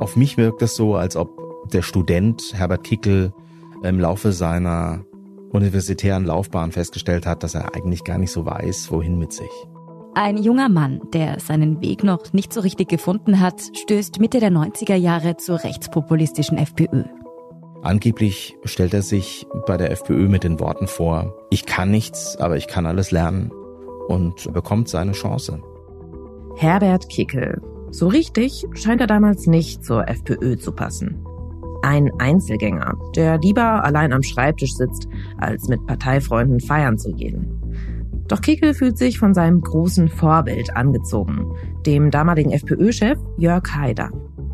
Auf 0.00 0.16
mich 0.16 0.38
wirkt 0.38 0.62
es 0.62 0.76
so, 0.76 0.96
als 0.96 1.14
ob 1.14 1.68
der 1.70 1.82
Student 1.82 2.54
Herbert 2.54 2.84
Kickel 2.84 3.34
im 3.82 4.00
Laufe 4.00 4.32
seiner 4.32 5.04
universitären 5.50 6.24
Laufbahn 6.24 6.72
festgestellt 6.72 7.26
hat, 7.26 7.42
dass 7.42 7.54
er 7.54 7.74
eigentlich 7.74 8.02
gar 8.04 8.16
nicht 8.16 8.32
so 8.32 8.46
weiß, 8.46 8.90
wohin 8.90 9.18
mit 9.18 9.32
sich. 9.34 9.50
Ein 10.14 10.38
junger 10.38 10.70
Mann, 10.70 11.02
der 11.12 11.38
seinen 11.38 11.82
Weg 11.82 12.02
noch 12.02 12.32
nicht 12.32 12.52
so 12.52 12.60
richtig 12.60 12.88
gefunden 12.88 13.40
hat, 13.40 13.60
stößt 13.74 14.20
Mitte 14.20 14.40
der 14.40 14.50
90er 14.50 14.96
Jahre 14.96 15.36
zur 15.36 15.62
rechtspopulistischen 15.62 16.56
FPÖ. 16.56 17.04
Angeblich 17.82 18.56
stellt 18.64 18.94
er 18.94 19.02
sich 19.02 19.46
bei 19.66 19.76
der 19.76 19.90
FPÖ 19.90 20.28
mit 20.28 20.44
den 20.44 20.60
Worten 20.60 20.86
vor, 20.86 21.34
ich 21.50 21.66
kann 21.66 21.90
nichts, 21.90 22.36
aber 22.38 22.56
ich 22.56 22.68
kann 22.68 22.86
alles 22.86 23.10
lernen 23.10 23.52
und 24.08 24.50
bekommt 24.54 24.88
seine 24.88 25.12
Chance. 25.12 25.62
Herbert 26.56 27.08
Kickel. 27.10 27.60
So 27.90 28.06
richtig 28.08 28.64
scheint 28.74 29.00
er 29.00 29.06
damals 29.06 29.46
nicht 29.46 29.84
zur 29.84 30.08
FPÖ 30.08 30.56
zu 30.56 30.72
passen. 30.72 31.24
Ein 31.82 32.10
Einzelgänger, 32.18 32.94
der 33.16 33.38
lieber 33.38 33.84
allein 33.84 34.12
am 34.12 34.22
Schreibtisch 34.22 34.74
sitzt, 34.74 35.08
als 35.38 35.66
mit 35.68 35.84
Parteifreunden 35.86 36.60
feiern 36.60 36.98
zu 36.98 37.12
gehen. 37.12 37.60
Doch 38.28 38.42
Kickel 38.42 38.74
fühlt 38.74 38.96
sich 38.96 39.18
von 39.18 39.34
seinem 39.34 39.60
großen 39.60 40.08
Vorbild 40.08 40.76
angezogen, 40.76 41.52
dem 41.84 42.12
damaligen 42.12 42.52
FPÖ-Chef 42.52 43.18
Jörg 43.38 43.64
Haider. 43.74 44.10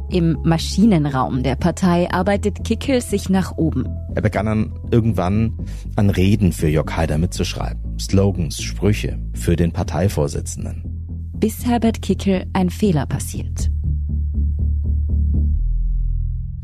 Im 0.09 0.39
Maschinenraum 0.45 1.43
der 1.43 1.57
Partei 1.57 2.11
arbeitet 2.11 2.65
Kickel 2.65 3.03
sich 3.03 3.29
nach 3.29 3.59
oben. 3.59 3.87
Er 4.15 4.23
begann 4.23 4.47
dann 4.47 4.73
irgendwann 4.91 5.59
an 5.97 6.09
Reden 6.09 6.53
für 6.53 6.69
Jörg 6.69 6.97
Haider 6.97 7.19
mitzuschreiben, 7.19 7.99
Slogans, 7.99 8.63
Sprüche 8.63 9.19
für 9.35 9.57
den 9.57 9.73
Parteivorsitzenden. 9.73 10.96
Bis 11.39 11.67
Herbert 11.67 12.01
Kickel 12.01 12.47
ein 12.55 12.71
Fehler 12.71 13.05
passiert. 13.05 13.71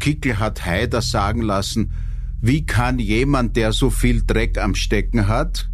Kickel 0.01 0.39
hat 0.39 0.65
Haider 0.65 1.03
sagen 1.03 1.42
lassen, 1.42 1.92
wie 2.41 2.65
kann 2.65 2.98
jemand, 2.98 3.56
der 3.56 3.73
so 3.73 3.91
viel 3.91 4.23
Dreck 4.27 4.56
am 4.56 4.75
Stecken 4.75 5.28
hat, 5.28 5.69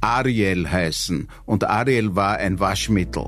Ariel 0.00 0.70
heißen 0.70 1.28
und 1.44 1.68
Ariel 1.68 2.16
war 2.16 2.38
ein 2.38 2.58
Waschmittel. 2.58 3.26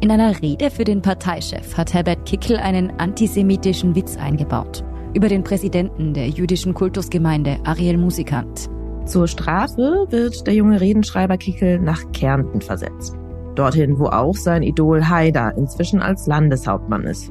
In 0.00 0.10
einer 0.10 0.40
Rede 0.40 0.70
für 0.70 0.84
den 0.84 1.02
Parteichef 1.02 1.76
hat 1.76 1.92
Herbert 1.92 2.24
Kickel 2.24 2.56
einen 2.56 2.90
antisemitischen 2.98 3.94
Witz 3.94 4.16
eingebaut 4.16 4.82
über 5.14 5.28
den 5.28 5.44
Präsidenten 5.44 6.14
der 6.14 6.28
jüdischen 6.28 6.72
Kultusgemeinde 6.72 7.58
Ariel 7.64 7.98
Musikant. 7.98 8.70
Zur 9.04 9.28
Strafe 9.28 10.06
wird 10.08 10.46
der 10.46 10.54
junge 10.54 10.80
Redenschreiber 10.80 11.36
Kickel 11.36 11.78
nach 11.78 12.00
Kärnten 12.12 12.62
versetzt. 12.62 13.19
Dorthin, 13.54 13.98
wo 13.98 14.06
auch 14.06 14.36
sein 14.36 14.62
Idol 14.62 15.08
Haider 15.08 15.54
inzwischen 15.56 16.00
als 16.00 16.26
Landeshauptmann 16.26 17.04
ist. 17.04 17.30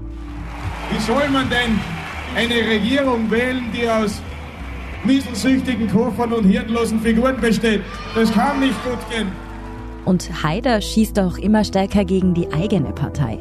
Wie 0.92 1.00
soll 1.00 1.30
man 1.30 1.50
denn 1.50 1.80
eine 2.36 2.56
Regierung 2.70 3.30
wählen, 3.32 3.64
die 3.74 3.90
aus 3.90 4.22
mieselsüchtigen 5.04 5.90
Koffern 5.90 6.34
und 6.34 6.44
hirnlosen 6.44 7.00
Figuren 7.00 7.40
besteht. 7.40 7.82
Das 8.16 8.32
kann 8.32 8.60
nicht 8.60 8.84
gut 8.84 9.00
gehen. 9.10 9.32
Und 10.06 10.44
Haider 10.44 10.82
schießt 10.82 11.20
auch 11.20 11.38
immer 11.38 11.64
stärker 11.64 12.06
gegen 12.06 12.34
die 12.34 12.52
eigene 12.52 12.92
Partei. 12.92 13.38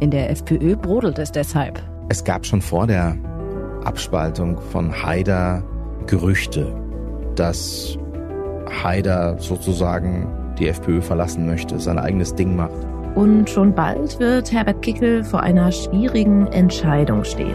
In 0.00 0.10
der 0.10 0.30
FPÖ 0.30 0.76
brodelt 0.76 1.18
es 1.18 1.32
deshalb. 1.32 1.82
Es 2.08 2.24
gab 2.24 2.44
schon 2.44 2.60
vor 2.60 2.86
der 2.86 3.16
Abspaltung 3.84 4.60
von 4.70 4.92
Haider 5.02 5.64
Gerüchte, 6.06 6.74
dass 7.36 7.98
Haider 8.82 9.38
sozusagen 9.38 10.26
die 10.58 10.68
FPÖ 10.68 11.00
verlassen 11.00 11.46
möchte, 11.46 11.78
sein 11.80 11.98
eigenes 11.98 12.34
Ding 12.34 12.56
macht. 12.56 12.72
Und 13.14 13.50
schon 13.50 13.74
bald 13.74 14.18
wird 14.20 14.52
Herbert 14.52 14.82
Kickel 14.82 15.22
vor 15.22 15.40
einer 15.40 15.70
schwierigen 15.70 16.46
Entscheidung 16.46 17.24
stehen. 17.24 17.54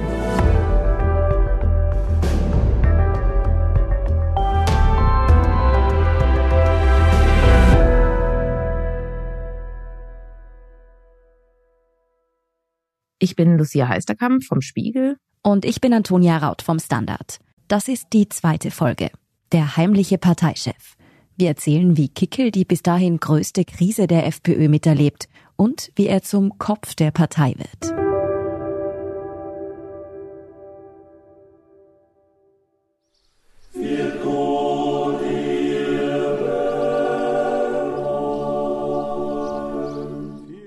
Ich 13.20 13.36
bin 13.36 13.58
Lucia 13.58 13.88
Heisterkamp 13.88 14.44
vom 14.44 14.62
Spiegel. 14.62 15.18
Und 15.42 15.66
ich 15.66 15.82
bin 15.82 15.94
Antonia 15.94 16.38
Raut 16.38 16.62
vom 16.62 16.80
Standard. 16.80 17.40
Das 17.68 17.88
ist 17.88 18.08
die 18.14 18.30
zweite 18.30 18.70
Folge. 18.70 19.10
Der 19.52 19.76
heimliche 19.76 20.18
Parteichef. 20.18 20.96
Wir 21.40 21.50
erzählen, 21.50 21.96
wie 21.96 22.10
Kickel 22.10 22.50
die 22.50 22.66
bis 22.66 22.82
dahin 22.82 23.20
größte 23.20 23.64
Krise 23.64 24.08
der 24.08 24.26
FPÖ 24.26 24.70
miterlebt 24.70 25.30
und 25.56 25.92
wie 25.96 26.08
er 26.08 26.24
zum 26.24 26.58
Kopf 26.58 26.96
der 26.96 27.12
Partei 27.12 27.54
wird. 27.58 27.96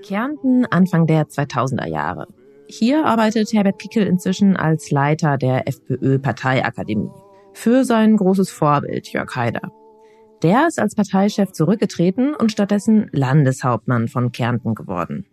Kärnten 0.07 0.67
Anfang 0.67 1.09
der 1.09 1.25
2000er 1.25 1.89
Jahre. 1.89 2.29
Hier 2.69 3.05
arbeitet 3.07 3.53
Herbert 3.53 3.81
Kickel 3.81 4.07
inzwischen 4.07 4.57
als 4.57 4.93
Leiter 4.93 5.37
der 5.37 5.67
FPÖ-Parteiakademie. 5.67 7.11
Für 7.55 7.85
sein 7.85 8.17
großes 8.17 8.51
Vorbild 8.51 9.13
Jörg 9.13 9.35
Haider. 9.35 9.73
Der 10.43 10.67
ist 10.67 10.79
als 10.79 10.95
Parteichef 10.95 11.53
zurückgetreten 11.53 12.35
und 12.35 12.51
stattdessen 12.51 13.11
Landeshauptmann 13.13 14.09
von 14.09 14.33
Kärnten 14.33 14.75
geworden. 14.75 15.27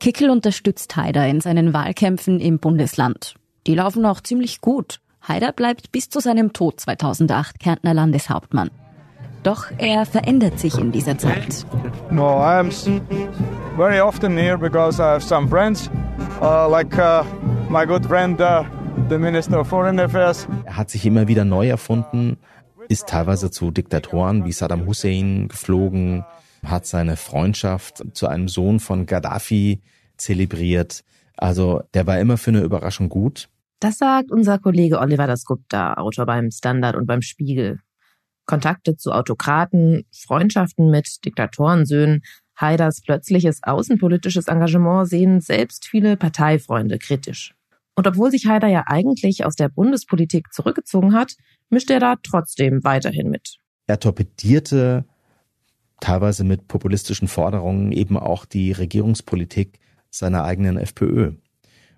Kickel 0.00 0.30
unterstützt 0.30 0.96
Haider 0.96 1.26
in 1.26 1.40
seinen 1.40 1.72
Wahlkämpfen 1.74 2.40
im 2.40 2.58
Bundesland. 2.58 3.34
Die 3.66 3.74
laufen 3.74 4.06
auch 4.06 4.20
ziemlich 4.20 4.60
gut. 4.60 5.00
Haider 5.26 5.52
bleibt 5.52 5.92
bis 5.92 6.08
zu 6.08 6.20
seinem 6.20 6.52
Tod 6.52 6.80
2008 6.80 7.58
Kärntner 7.58 7.94
Landeshauptmann. 7.94 8.70
Doch 9.42 9.66
er 9.78 10.06
verändert 10.06 10.58
sich 10.58 10.78
in 10.78 10.92
dieser 10.92 11.18
Zeit. 11.18 11.66
No, 12.10 12.40
I'm 12.40 12.72
very 13.76 14.00
often 14.00 14.36
here 14.36 14.56
because 14.56 15.00
I 15.00 15.14
have 15.14 15.22
some 15.22 15.48
friends 15.48 15.90
uh, 16.40 16.68
like 16.70 16.96
uh, 16.98 17.22
my 17.68 17.86
good 17.86 18.06
friend, 18.06 18.40
uh, 18.40 18.64
the 19.08 19.18
Minister 19.18 19.60
of 19.60 19.68
Foreign 19.68 20.00
Affairs. 20.00 20.48
Er 20.64 20.76
hat 20.76 20.90
sich 20.90 21.06
immer 21.06 21.28
wieder 21.28 21.44
neu 21.44 21.68
erfunden, 21.68 22.38
ist 22.88 23.08
teilweise 23.08 23.50
zu 23.50 23.70
Diktatoren 23.70 24.44
wie 24.44 24.52
Saddam 24.52 24.86
Hussein 24.86 25.48
geflogen, 25.48 26.24
hat 26.64 26.86
seine 26.86 27.16
Freundschaft 27.16 28.04
zu 28.12 28.26
einem 28.26 28.48
Sohn 28.48 28.80
von 28.80 29.06
Gaddafi 29.06 29.80
zelebriert. 30.16 31.04
Also 31.36 31.82
der 31.94 32.06
war 32.06 32.18
immer 32.18 32.38
für 32.38 32.50
eine 32.50 32.62
Überraschung 32.62 33.08
gut. 33.08 33.48
Das 33.80 33.98
sagt 33.98 34.30
unser 34.30 34.58
Kollege 34.58 34.98
Oliver 34.98 35.26
Dasgupta, 35.26 35.94
Autor 35.94 36.26
beim 36.26 36.50
Standard 36.50 36.96
und 36.96 37.06
beim 37.06 37.22
Spiegel. 37.22 37.80
Kontakte 38.46 38.96
zu 38.96 39.12
Autokraten, 39.12 40.04
Freundschaften 40.12 40.90
mit 40.90 41.24
Diktatorensöhnen, 41.24 42.22
Haiders 42.58 43.02
plötzliches 43.02 43.62
außenpolitisches 43.62 44.48
Engagement 44.48 45.08
sehen 45.08 45.40
selbst 45.40 45.86
viele 45.86 46.16
Parteifreunde 46.16 46.98
kritisch. 46.98 47.54
Und 47.96 48.06
obwohl 48.06 48.30
sich 48.30 48.46
Haider 48.46 48.68
ja 48.68 48.84
eigentlich 48.86 49.44
aus 49.44 49.56
der 49.56 49.68
Bundespolitik 49.68 50.52
zurückgezogen 50.52 51.14
hat, 51.14 51.34
mischt 51.70 51.90
er 51.90 52.00
da 52.00 52.16
trotzdem 52.22 52.84
weiterhin 52.84 53.30
mit. 53.30 53.58
Er 53.86 54.00
torpedierte 54.00 55.04
teilweise 56.00 56.44
mit 56.44 56.68
populistischen 56.68 57.28
Forderungen 57.28 57.92
eben 57.92 58.18
auch 58.18 58.44
die 58.44 58.72
Regierungspolitik 58.72 59.78
seiner 60.10 60.44
eigenen 60.44 60.76
FPÖ. 60.76 61.32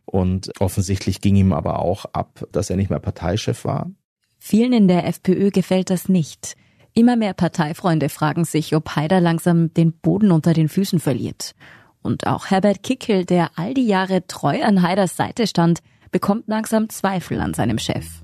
Und 0.05 0.51
offensichtlich 0.61 1.21
ging 1.21 1.37
ihm 1.37 1.53
aber 1.53 1.81
auch 1.81 2.07
ab, 2.13 2.47
dass 2.53 2.71
er 2.71 2.77
nicht 2.77 2.91
mehr 2.91 3.01
Parteichef 3.01 3.65
war. 3.65 3.91
Vielen 4.39 4.73
in 4.73 4.89
der 4.89 5.07
FPÖ 5.07 5.51
gefällt 5.51 5.91
das 5.91 6.09
nicht. 6.09 6.57
Immer 6.95 7.17
mehr 7.17 7.35
Parteifreunde 7.35 8.09
fragen 8.09 8.45
sich, 8.45 8.75
ob 8.75 8.97
Haider 8.97 9.21
langsam 9.21 9.73
den 9.75 9.93
Boden 9.93 10.33
unter 10.33 10.55
den 10.55 10.69
Füßen 10.69 11.01
verliert. 11.01 11.55
Und 12.03 12.27
auch 12.27 12.47
Herbert 12.47 12.83
Kickel, 12.83 13.25
der 13.25 13.51
all 13.57 13.75
die 13.75 13.87
Jahre 13.87 14.27
treu 14.27 14.63
an 14.63 14.83
Haiders 14.83 15.17
Seite 15.17 15.47
stand, 15.47 15.81
bekommt 16.11 16.45
langsam 16.47 16.89
Zweifel 16.89 17.41
an 17.41 17.53
seinem 17.53 17.79
Chef. 17.79 18.23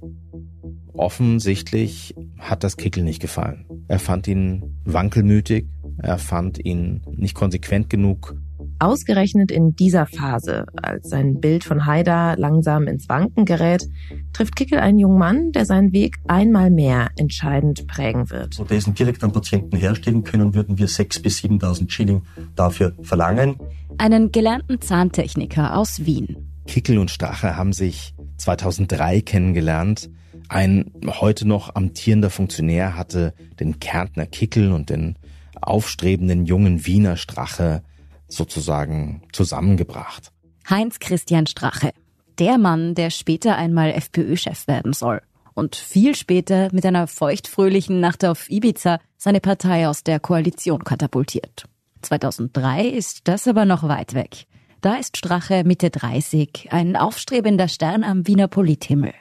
Offensichtlich 0.94 2.14
hat 2.38 2.64
das 2.64 2.76
Kickel 2.76 3.02
nicht 3.02 3.20
gefallen. 3.20 3.66
Er 3.88 3.98
fand 3.98 4.26
ihn 4.28 4.80
wankelmütig, 4.84 5.66
er 5.98 6.18
fand 6.18 6.64
ihn 6.64 7.02
nicht 7.16 7.34
konsequent 7.34 7.90
genug 7.90 8.36
Ausgerechnet 8.80 9.50
in 9.50 9.76
dieser 9.76 10.06
Phase, 10.06 10.66
als 10.76 11.08
sein 11.08 11.40
Bild 11.40 11.64
von 11.64 11.86
Haida 11.86 12.34
langsam 12.34 12.86
ins 12.86 13.08
Wanken 13.08 13.44
gerät, 13.44 13.88
trifft 14.32 14.56
Kickel 14.56 14.78
einen 14.78 14.98
jungen 14.98 15.18
Mann, 15.18 15.52
der 15.52 15.64
seinen 15.64 15.92
Weg 15.92 16.16
einmal 16.26 16.70
mehr 16.70 17.10
entscheidend 17.16 17.86
prägen 17.86 18.30
wird. 18.30 18.58
Wo 18.58 18.64
diesen 18.64 18.94
direkt 18.94 19.22
am 19.22 19.32
Patienten 19.32 19.76
herstellen 19.76 20.24
können, 20.24 20.54
würden 20.54 20.76
wir 20.78 20.88
6.000 20.88 21.22
bis 21.22 21.38
7.000 21.38 21.90
Schilling 21.90 22.22
dafür 22.56 22.94
verlangen. 23.02 23.56
Einen 23.96 24.32
gelernten 24.32 24.80
Zahntechniker 24.80 25.76
aus 25.78 26.04
Wien. 26.04 26.36
Kickel 26.66 26.98
und 26.98 27.10
Strache 27.10 27.56
haben 27.56 27.72
sich 27.72 28.14
2003 28.38 29.20
kennengelernt. 29.20 30.10
Ein 30.48 30.92
heute 31.06 31.46
noch 31.48 31.74
amtierender 31.74 32.30
Funktionär 32.30 32.96
hatte 32.96 33.34
den 33.60 33.80
Kärntner 33.80 34.26
Kickel 34.26 34.72
und 34.72 34.90
den 34.90 35.16
aufstrebenden 35.60 36.44
jungen 36.46 36.86
Wiener 36.86 37.16
Strache 37.16 37.82
sozusagen 38.28 39.22
zusammengebracht. 39.32 40.32
Heinz 40.68 40.98
Christian 40.98 41.46
Strache. 41.46 41.92
der 42.38 42.58
Mann, 42.58 42.94
der 42.94 43.10
später 43.10 43.56
einmal 43.56 43.92
FPÖ-Chef 43.92 44.66
werden 44.66 44.92
soll 44.92 45.22
und 45.54 45.76
viel 45.76 46.14
später 46.16 46.68
mit 46.72 46.84
einer 46.84 47.06
feuchtfröhlichen 47.06 48.00
Nacht 48.00 48.24
auf 48.24 48.50
Ibiza 48.50 48.98
seine 49.16 49.40
Partei 49.40 49.88
aus 49.88 50.02
der 50.02 50.20
Koalition 50.20 50.82
katapultiert. 50.84 51.64
2003 52.02 52.86
ist 52.88 53.28
das 53.28 53.46
aber 53.46 53.64
noch 53.64 53.84
weit 53.84 54.14
weg. 54.14 54.46
Da 54.80 54.96
ist 54.96 55.16
Strache 55.16 55.64
Mitte 55.64 55.90
30, 55.90 56.68
ein 56.70 56.96
aufstrebender 56.96 57.68
Stern 57.68 58.04
am 58.04 58.26
Wiener 58.26 58.48
Polithimmel. 58.48 59.14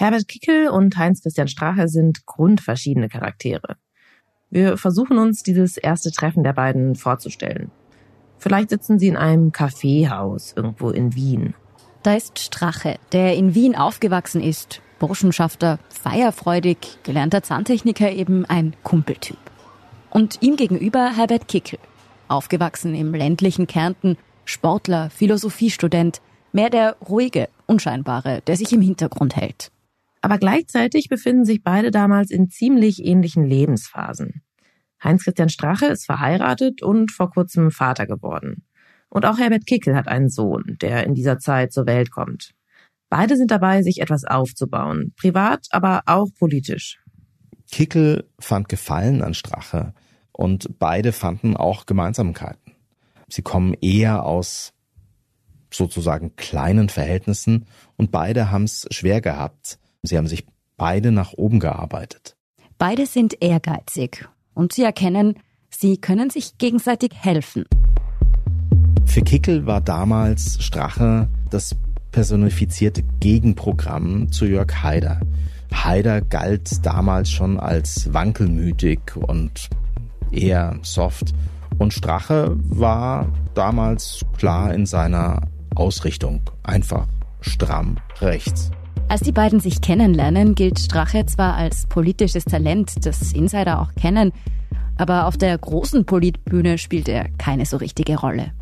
Herbert 0.00 0.28
Kickel 0.28 0.70
und 0.70 0.96
Heinz-Christian 0.96 1.48
Strache 1.48 1.86
sind 1.86 2.24
grundverschiedene 2.24 3.10
Charaktere. 3.10 3.76
Wir 4.48 4.78
versuchen 4.78 5.18
uns 5.18 5.42
dieses 5.42 5.76
erste 5.76 6.10
Treffen 6.10 6.42
der 6.42 6.54
beiden 6.54 6.94
vorzustellen. 6.94 7.70
Vielleicht 8.38 8.70
sitzen 8.70 8.98
sie 8.98 9.08
in 9.08 9.18
einem 9.18 9.52
Kaffeehaus 9.52 10.54
irgendwo 10.56 10.88
in 10.88 11.14
Wien. 11.14 11.52
Da 12.02 12.14
ist 12.14 12.38
Strache, 12.38 12.96
der 13.12 13.36
in 13.36 13.54
Wien 13.54 13.76
aufgewachsen 13.76 14.42
ist. 14.42 14.80
Burschenschafter, 15.00 15.78
feierfreudig, 15.90 16.78
gelernter 17.02 17.42
Zahntechniker, 17.42 18.10
eben 18.10 18.46
ein 18.46 18.74
Kumpeltyp. 18.82 19.36
Und 20.08 20.38
ihm 20.40 20.56
gegenüber 20.56 21.14
Herbert 21.14 21.46
Kickel, 21.46 21.78
aufgewachsen 22.26 22.94
im 22.94 23.12
ländlichen 23.12 23.66
Kärnten, 23.66 24.16
Sportler, 24.46 25.10
Philosophiestudent, 25.10 26.22
mehr 26.52 26.70
der 26.70 26.96
ruhige, 27.06 27.50
unscheinbare, 27.66 28.40
der 28.46 28.56
sich 28.56 28.72
im 28.72 28.80
Hintergrund 28.80 29.36
hält. 29.36 29.70
Aber 30.20 30.38
gleichzeitig 30.38 31.08
befinden 31.08 31.44
sich 31.44 31.62
beide 31.62 31.90
damals 31.90 32.30
in 32.30 32.50
ziemlich 32.50 33.04
ähnlichen 33.04 33.44
Lebensphasen. 33.44 34.42
Heinz-Christian 35.02 35.48
Strache 35.48 35.86
ist 35.86 36.04
verheiratet 36.04 36.82
und 36.82 37.10
vor 37.10 37.30
kurzem 37.30 37.70
Vater 37.70 38.06
geworden. 38.06 38.64
Und 39.08 39.24
auch 39.24 39.38
Herbert 39.38 39.66
Kickel 39.66 39.96
hat 39.96 40.08
einen 40.08 40.28
Sohn, 40.28 40.76
der 40.80 41.04
in 41.04 41.14
dieser 41.14 41.38
Zeit 41.38 41.72
zur 41.72 41.86
Welt 41.86 42.10
kommt. 42.10 42.52
Beide 43.08 43.36
sind 43.36 43.50
dabei, 43.50 43.82
sich 43.82 44.00
etwas 44.00 44.24
aufzubauen, 44.24 45.12
privat, 45.16 45.66
aber 45.70 46.02
auch 46.06 46.28
politisch. 46.38 47.00
Kickel 47.72 48.28
fand 48.38 48.68
Gefallen 48.68 49.22
an 49.22 49.34
Strache 49.34 49.94
und 50.32 50.78
beide 50.78 51.12
fanden 51.12 51.56
auch 51.56 51.86
Gemeinsamkeiten. 51.86 52.74
Sie 53.28 53.42
kommen 53.42 53.74
eher 53.74 54.24
aus 54.24 54.72
sozusagen 55.72 56.36
kleinen 56.36 56.88
Verhältnissen 56.88 57.66
und 57.96 58.12
beide 58.12 58.50
haben 58.50 58.64
es 58.64 58.86
schwer 58.90 59.20
gehabt. 59.20 59.79
Sie 60.02 60.16
haben 60.16 60.26
sich 60.26 60.46
beide 60.76 61.12
nach 61.12 61.32
oben 61.34 61.60
gearbeitet. 61.60 62.36
Beide 62.78 63.06
sind 63.06 63.42
ehrgeizig 63.42 64.26
und 64.54 64.72
sie 64.72 64.82
erkennen, 64.82 65.34
sie 65.68 65.98
können 65.98 66.30
sich 66.30 66.56
gegenseitig 66.58 67.12
helfen. 67.14 67.64
Für 69.04 69.22
Kickel 69.22 69.66
war 69.66 69.80
damals 69.80 70.62
Strache 70.62 71.28
das 71.50 71.76
personifizierte 72.12 73.02
Gegenprogramm 73.20 74.32
zu 74.32 74.46
Jörg 74.46 74.82
Haider. 74.82 75.20
Haider 75.72 76.20
galt 76.20 76.84
damals 76.84 77.30
schon 77.30 77.60
als 77.60 78.12
wankelmütig 78.12 79.00
und 79.16 79.68
eher 80.30 80.78
soft. 80.82 81.34
Und 81.78 81.92
Strache 81.92 82.56
war 82.68 83.32
damals 83.54 84.24
klar 84.36 84.72
in 84.74 84.86
seiner 84.86 85.42
Ausrichtung, 85.74 86.40
einfach 86.62 87.06
stramm 87.40 87.96
rechts. 88.20 88.70
Als 89.10 89.22
die 89.22 89.32
beiden 89.32 89.58
sich 89.58 89.80
kennenlernen, 89.80 90.54
gilt 90.54 90.78
Strache 90.78 91.26
zwar 91.26 91.56
als 91.56 91.84
politisches 91.88 92.44
Talent, 92.44 93.04
das 93.04 93.32
Insider 93.32 93.80
auch 93.80 93.92
kennen, 94.00 94.32
aber 94.96 95.26
auf 95.26 95.36
der 95.36 95.58
großen 95.58 96.04
Politbühne 96.04 96.78
spielt 96.78 97.08
er 97.08 97.28
keine 97.36 97.66
so 97.66 97.76
richtige 97.78 98.20
Rolle. 98.20 98.52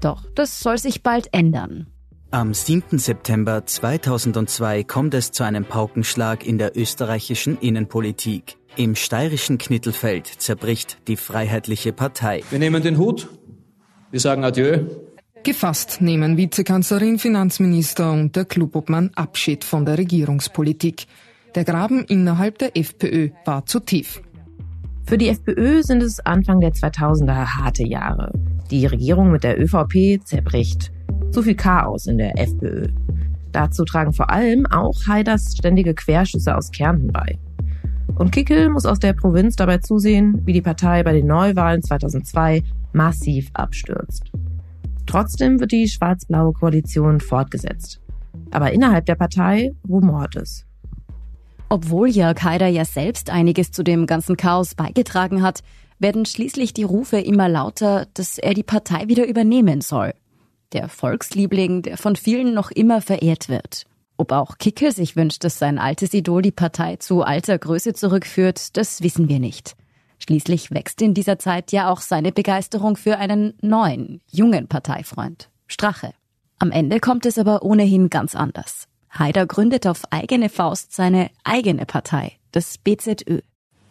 Doch 0.00 0.24
das 0.34 0.60
soll 0.60 0.78
sich 0.78 1.02
bald 1.02 1.28
ändern. 1.32 1.88
Am 2.30 2.54
7. 2.54 2.96
September 2.96 3.66
2002 3.66 4.84
kommt 4.84 5.12
es 5.12 5.32
zu 5.32 5.44
einem 5.44 5.66
Paukenschlag 5.66 6.46
in 6.46 6.56
der 6.56 6.78
österreichischen 6.78 7.58
Innenpolitik. 7.58 8.56
Im 8.76 8.94
steirischen 8.94 9.58
Knittelfeld 9.58 10.26
zerbricht 10.26 10.96
die 11.08 11.16
Freiheitliche 11.16 11.92
Partei. 11.92 12.42
Wir 12.48 12.58
nehmen 12.58 12.82
den 12.82 12.96
Hut, 12.96 13.28
wir 14.10 14.20
sagen 14.20 14.44
Adieu. 14.44 14.78
Gefasst 15.42 16.02
nehmen 16.02 16.36
Vizekanzlerin, 16.36 17.18
Finanzminister 17.18 18.12
und 18.12 18.36
der 18.36 18.44
Klubobmann 18.44 19.10
Abschied 19.14 19.64
von 19.64 19.86
der 19.86 19.96
Regierungspolitik. 19.96 21.06
Der 21.54 21.64
Graben 21.64 22.04
innerhalb 22.04 22.58
der 22.58 22.76
FPÖ 22.76 23.30
war 23.46 23.64
zu 23.64 23.80
tief. 23.80 24.20
Für 25.06 25.16
die 25.16 25.28
FPÖ 25.28 25.82
sind 25.82 26.02
es 26.02 26.20
Anfang 26.20 26.60
der 26.60 26.72
2000er 26.72 27.46
harte 27.56 27.86
Jahre. 27.86 28.32
Die 28.70 28.84
Regierung 28.84 29.32
mit 29.32 29.42
der 29.42 29.58
ÖVP 29.58 30.22
zerbricht. 30.24 30.92
Zu 31.30 31.42
viel 31.42 31.56
Chaos 31.56 32.06
in 32.06 32.18
der 32.18 32.38
FPÖ. 32.38 32.88
Dazu 33.50 33.86
tragen 33.86 34.12
vor 34.12 34.30
allem 34.30 34.66
auch 34.66 34.94
Haiders 35.08 35.56
ständige 35.56 35.94
Querschüsse 35.94 36.54
aus 36.54 36.70
Kärnten 36.70 37.12
bei. 37.12 37.38
Und 38.14 38.30
Kickel 38.30 38.68
muss 38.68 38.84
aus 38.84 38.98
der 38.98 39.14
Provinz 39.14 39.56
dabei 39.56 39.78
zusehen, 39.78 40.42
wie 40.44 40.52
die 40.52 40.60
Partei 40.60 41.02
bei 41.02 41.14
den 41.14 41.26
Neuwahlen 41.26 41.82
2002 41.82 42.62
massiv 42.92 43.48
abstürzt. 43.54 44.30
Trotzdem 45.10 45.58
wird 45.58 45.72
die 45.72 45.88
schwarz-blaue 45.88 46.52
Koalition 46.52 47.18
fortgesetzt. 47.18 48.00
Aber 48.52 48.70
innerhalb 48.70 49.06
der 49.06 49.16
Partei 49.16 49.72
rumort 49.88 50.36
es. 50.36 50.64
Obwohl 51.68 52.08
Jörg 52.08 52.40
Haider 52.44 52.68
ja 52.68 52.84
selbst 52.84 53.28
einiges 53.28 53.72
zu 53.72 53.82
dem 53.82 54.06
ganzen 54.06 54.36
Chaos 54.36 54.76
beigetragen 54.76 55.42
hat, 55.42 55.64
werden 55.98 56.26
schließlich 56.26 56.74
die 56.74 56.84
Rufe 56.84 57.18
immer 57.18 57.48
lauter, 57.48 58.06
dass 58.14 58.38
er 58.38 58.54
die 58.54 58.62
Partei 58.62 59.08
wieder 59.08 59.26
übernehmen 59.26 59.80
soll. 59.80 60.14
Der 60.72 60.88
Volksliebling, 60.88 61.82
der 61.82 61.96
von 61.96 62.14
vielen 62.14 62.54
noch 62.54 62.70
immer 62.70 63.00
verehrt 63.00 63.48
wird. 63.48 63.86
Ob 64.16 64.30
auch 64.30 64.58
Kickel 64.58 64.92
sich 64.92 65.16
wünscht, 65.16 65.42
dass 65.42 65.58
sein 65.58 65.80
altes 65.80 66.14
Idol 66.14 66.42
die 66.42 66.52
Partei 66.52 66.96
zu 66.96 67.22
alter 67.22 67.58
Größe 67.58 67.94
zurückführt, 67.94 68.76
das 68.76 69.02
wissen 69.02 69.28
wir 69.28 69.40
nicht. 69.40 69.74
Schließlich 70.30 70.70
wächst 70.70 71.02
in 71.02 71.12
dieser 71.12 71.40
Zeit 71.40 71.72
ja 71.72 71.90
auch 71.90 72.00
seine 72.00 72.30
Begeisterung 72.30 72.96
für 72.96 73.18
einen 73.18 73.54
neuen, 73.62 74.20
jungen 74.30 74.68
Parteifreund, 74.68 75.50
Strache. 75.66 76.12
Am 76.60 76.70
Ende 76.70 77.00
kommt 77.00 77.26
es 77.26 77.36
aber 77.36 77.64
ohnehin 77.64 78.10
ganz 78.10 78.36
anders. 78.36 78.86
Haider 79.10 79.44
gründet 79.44 79.88
auf 79.88 80.04
eigene 80.12 80.48
Faust 80.48 80.94
seine 80.94 81.30
eigene 81.42 81.84
Partei, 81.84 82.34
das 82.52 82.78
BZÖ. 82.78 83.40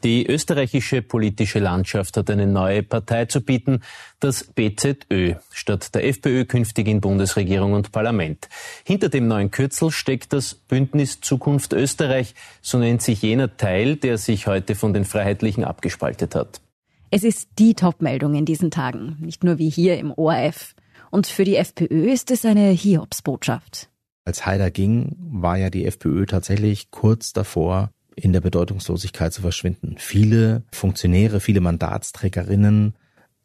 Die 0.04 0.26
österreichische 0.26 1.02
politische 1.02 1.60
Landschaft 1.60 2.16
hat 2.16 2.30
eine 2.30 2.48
neue 2.48 2.84
Partei 2.84 3.26
zu 3.26 3.42
bieten, 3.42 3.82
das 4.22 4.46
BZÖ, 4.46 5.36
statt 5.52 5.94
der 5.94 6.08
FPÖ 6.08 6.46
künftig 6.46 6.88
in 6.88 7.02
Bundesregierung 7.02 7.74
und 7.74 7.92
Parlament. 7.92 8.48
Hinter 8.86 9.10
dem 9.10 9.28
neuen 9.28 9.52
Kürzel 9.52 9.92
steckt 9.92 10.32
das 10.32 10.54
Bündnis 10.54 11.20
Zukunft 11.20 11.74
Österreich, 11.74 12.34
so 12.62 12.78
nennt 12.78 13.02
sich 13.02 13.22
jener 13.22 13.58
Teil, 13.58 13.98
der 13.98 14.18
sich 14.18 14.48
heute 14.48 14.76
von 14.76 14.94
den 14.94 15.04
Freiheitlichen 15.04 15.66
abgespaltet 15.66 16.34
hat. 16.34 16.62
Es 17.12 17.24
ist 17.26 17.50
die 17.60 17.74
Topmeldung 17.74 18.36
in 18.36 18.46
diesen 18.46 18.72
Tagen, 18.72 19.18
nicht 19.20 19.44
nur 19.44 19.58
wie 19.58 19.70
hier 19.70 19.98
im 19.98 20.12
ORF. 20.12 20.76
Und 21.12 21.28
für 21.28 21.44
die 21.44 21.58
FPÖ 21.58 22.10
ist 22.10 22.32
es 22.32 22.46
eine 22.46 22.70
Hiobsbotschaft. 22.70 23.90
Als 24.24 24.46
Haider 24.46 24.72
ging, 24.72 25.18
war 25.18 25.58
ja 25.58 25.70
die 25.70 25.86
FPÖ 25.86 26.26
tatsächlich 26.26 26.92
kurz 26.92 27.34
davor, 27.34 27.92
in 28.22 28.34
der 28.34 28.42
Bedeutungslosigkeit 28.42 29.34
zu 29.34 29.42
verschwinden. 29.42 29.96
Viele 29.98 30.64
Funktionäre, 30.72 31.40
viele 31.40 31.62
Mandatsträgerinnen 31.62 32.96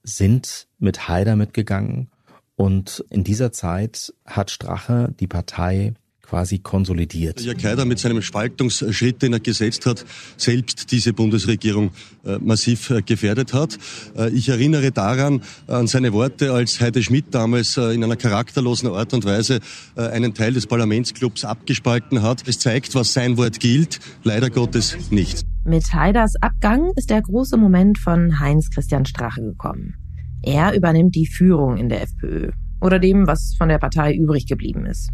sind 0.02 0.68
mit 0.78 1.08
Haider 1.08 1.36
mitgegangen 1.36 2.10
und 2.56 3.04
in 3.10 3.24
dieser 3.24 3.52
Zeit 3.52 4.12
hat 4.24 4.50
Strache 4.50 5.12
die 5.18 5.26
Partei 5.26 5.94
quasi 6.28 6.58
konsolidiert. 6.58 7.40
Jörg 7.40 7.62
Haider 7.64 7.84
mit 7.84 7.98
seinem 7.98 8.22
Spaltungsschritt, 8.22 9.22
den 9.22 9.34
er 9.34 9.40
gesetzt 9.40 9.86
hat, 9.86 10.04
selbst 10.36 10.90
diese 10.90 11.12
Bundesregierung 11.12 11.90
äh, 12.24 12.38
massiv 12.38 12.90
äh, 12.90 13.02
gefährdet 13.02 13.52
hat. 13.52 13.78
Äh, 14.16 14.30
ich 14.30 14.48
erinnere 14.48 14.90
daran 14.90 15.42
an 15.66 15.86
seine 15.86 16.12
Worte, 16.12 16.52
als 16.52 16.80
Heide 16.80 17.02
Schmidt 17.02 17.26
damals 17.30 17.76
in 17.76 18.02
einer 18.02 18.16
charakterlosen 18.16 18.88
Art 18.88 19.12
und 19.14 19.24
Weise 19.24 19.60
einen 19.96 20.34
Teil 20.34 20.52
des 20.52 20.66
Parlamentsclubs 20.66 21.44
abgespalten 21.44 22.22
hat. 22.22 22.46
Es 22.46 22.58
zeigt, 22.58 22.94
was 22.94 23.12
sein 23.12 23.36
Wort 23.36 23.60
gilt, 23.60 24.00
leider 24.22 24.50
Gottes 24.50 24.96
nicht. 25.10 25.44
Mit 25.64 25.92
Haiders 25.92 26.34
Abgang 26.40 26.92
ist 26.96 27.10
der 27.10 27.22
große 27.22 27.56
Moment 27.56 27.98
von 27.98 28.38
Heinz 28.40 28.70
Christian 28.70 29.06
Strache 29.06 29.42
gekommen. 29.42 29.94
Er 30.42 30.74
übernimmt 30.74 31.14
die 31.14 31.26
Führung 31.26 31.76
in 31.76 31.88
der 31.88 32.02
FPÖ 32.02 32.50
oder 32.80 32.98
dem, 32.98 33.26
was 33.26 33.54
von 33.56 33.68
der 33.68 33.78
Partei 33.78 34.14
übrig 34.14 34.46
geblieben 34.46 34.84
ist. 34.86 35.10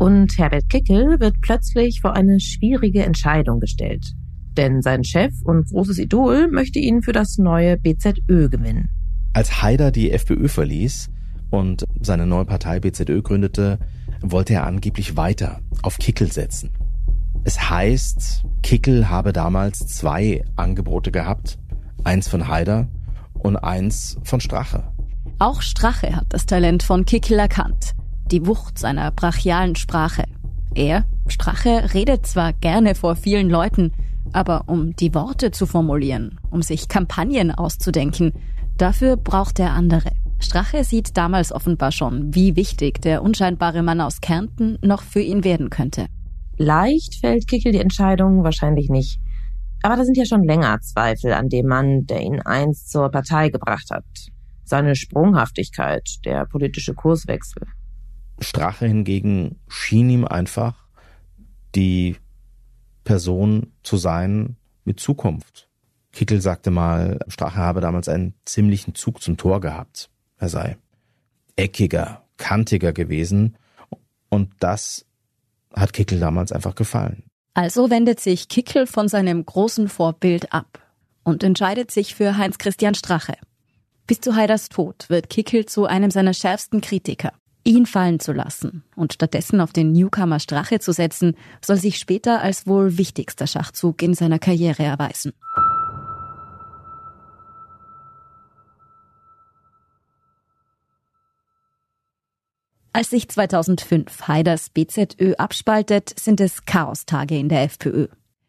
Und 0.00 0.38
Herbert 0.38 0.70
Kickel 0.70 1.20
wird 1.20 1.42
plötzlich 1.42 2.00
vor 2.00 2.16
eine 2.16 2.40
schwierige 2.40 3.04
Entscheidung 3.04 3.60
gestellt. 3.60 4.14
Denn 4.56 4.80
sein 4.80 5.04
Chef 5.04 5.34
und 5.44 5.68
großes 5.68 5.98
Idol 5.98 6.50
möchte 6.50 6.78
ihn 6.78 7.02
für 7.02 7.12
das 7.12 7.36
neue 7.36 7.76
BZÖ 7.76 8.48
gewinnen. 8.48 8.88
Als 9.34 9.60
Haider 9.60 9.90
die 9.90 10.10
FPÖ 10.10 10.48
verließ 10.48 11.10
und 11.50 11.84
seine 12.00 12.24
neue 12.24 12.46
Partei 12.46 12.80
BZÖ 12.80 13.20
gründete, 13.20 13.78
wollte 14.22 14.54
er 14.54 14.66
angeblich 14.66 15.18
weiter 15.18 15.60
auf 15.82 15.98
Kickel 15.98 16.32
setzen. 16.32 16.70
Es 17.44 17.68
heißt, 17.68 18.44
Kickel 18.62 19.10
habe 19.10 19.34
damals 19.34 19.80
zwei 19.86 20.42
Angebote 20.56 21.12
gehabt. 21.12 21.58
Eins 22.04 22.26
von 22.26 22.48
Haider 22.48 22.88
und 23.34 23.58
eins 23.58 24.16
von 24.24 24.40
Strache. 24.40 24.82
Auch 25.38 25.60
Strache 25.60 26.16
hat 26.16 26.26
das 26.30 26.46
Talent 26.46 26.82
von 26.82 27.04
Kickel 27.04 27.38
erkannt. 27.38 27.92
Die 28.30 28.46
Wucht 28.46 28.78
seiner 28.78 29.10
brachialen 29.10 29.76
Sprache. 29.76 30.24
Er, 30.74 31.04
Strache, 31.26 31.92
redet 31.94 32.26
zwar 32.26 32.52
gerne 32.52 32.94
vor 32.94 33.16
vielen 33.16 33.50
Leuten, 33.50 33.92
aber 34.32 34.68
um 34.68 34.94
die 34.94 35.14
Worte 35.14 35.50
zu 35.50 35.66
formulieren, 35.66 36.38
um 36.50 36.62
sich 36.62 36.88
Kampagnen 36.88 37.50
auszudenken, 37.50 38.32
dafür 38.76 39.16
braucht 39.16 39.58
er 39.58 39.72
andere. 39.72 40.10
Strache 40.38 40.84
sieht 40.84 41.16
damals 41.16 41.52
offenbar 41.52 41.92
schon, 41.92 42.34
wie 42.34 42.56
wichtig 42.56 43.02
der 43.02 43.22
unscheinbare 43.22 43.82
Mann 43.82 44.00
aus 44.00 44.20
Kärnten 44.20 44.78
noch 44.82 45.02
für 45.02 45.20
ihn 45.20 45.44
werden 45.44 45.68
könnte. 45.68 46.06
Leicht 46.56 47.16
fällt 47.20 47.48
Kickel 47.48 47.72
die 47.72 47.80
Entscheidung 47.80 48.44
wahrscheinlich 48.44 48.88
nicht. 48.88 49.18
Aber 49.82 49.96
da 49.96 50.04
sind 50.04 50.16
ja 50.16 50.24
schon 50.24 50.44
länger 50.44 50.78
Zweifel 50.80 51.32
an 51.32 51.48
dem 51.48 51.66
Mann, 51.66 52.06
der 52.06 52.20
ihn 52.20 52.40
einst 52.42 52.90
zur 52.90 53.10
Partei 53.10 53.48
gebracht 53.48 53.90
hat. 53.90 54.04
Seine 54.64 54.94
Sprunghaftigkeit, 54.94 56.06
der 56.24 56.46
politische 56.46 56.94
Kurswechsel. 56.94 57.62
Strache 58.40 58.86
hingegen 58.86 59.56
schien 59.68 60.10
ihm 60.10 60.24
einfach 60.24 60.86
die 61.74 62.16
Person 63.04 63.72
zu 63.82 63.96
sein 63.96 64.56
mit 64.84 65.00
Zukunft. 65.00 65.68
Kickel 66.12 66.40
sagte 66.40 66.70
mal, 66.70 67.20
Strache 67.28 67.58
habe 67.58 67.80
damals 67.80 68.08
einen 68.08 68.34
ziemlichen 68.44 68.94
Zug 68.94 69.22
zum 69.22 69.36
Tor 69.36 69.60
gehabt. 69.60 70.10
Er 70.38 70.48
sei 70.48 70.76
eckiger, 71.56 72.24
kantiger 72.36 72.92
gewesen 72.92 73.56
und 74.28 74.50
das 74.60 75.06
hat 75.74 75.92
Kickel 75.92 76.18
damals 76.18 76.52
einfach 76.52 76.74
gefallen. 76.74 77.24
Also 77.54 77.90
wendet 77.90 78.20
sich 78.20 78.48
Kickel 78.48 78.86
von 78.86 79.08
seinem 79.08 79.44
großen 79.44 79.88
Vorbild 79.88 80.52
ab 80.52 80.80
und 81.22 81.42
entscheidet 81.42 81.90
sich 81.90 82.14
für 82.14 82.36
Heinz 82.36 82.58
Christian 82.58 82.94
Strache. 82.94 83.34
Bis 84.06 84.20
zu 84.20 84.34
Haiders 84.34 84.68
Tod 84.68 85.08
wird 85.08 85.30
Kickel 85.30 85.66
zu 85.66 85.86
einem 85.86 86.10
seiner 86.10 86.34
schärfsten 86.34 86.80
Kritiker. 86.80 87.32
Ihn 87.62 87.84
fallen 87.84 88.20
zu 88.20 88.32
lassen 88.32 88.84
und 88.96 89.12
stattdessen 89.12 89.60
auf 89.60 89.72
den 89.72 89.92
Newcomer 89.92 90.40
Strache 90.40 90.78
zu 90.80 90.92
setzen, 90.92 91.36
soll 91.64 91.76
sich 91.76 91.98
später 91.98 92.40
als 92.40 92.66
wohl 92.66 92.96
wichtigster 92.96 93.46
Schachzug 93.46 94.02
in 94.02 94.14
seiner 94.14 94.38
Karriere 94.38 94.82
erweisen. 94.82 95.32
Als 102.92 103.10
sich 103.10 103.28
2005 103.28 104.26
Haiders 104.26 104.70
BZÖ 104.70 105.34
abspaltet, 105.38 106.18
sind 106.18 106.40
es 106.40 106.64
Chaostage 106.64 107.38
in 107.38 107.48
der 107.48 107.62
FPÖ. 107.62 108.08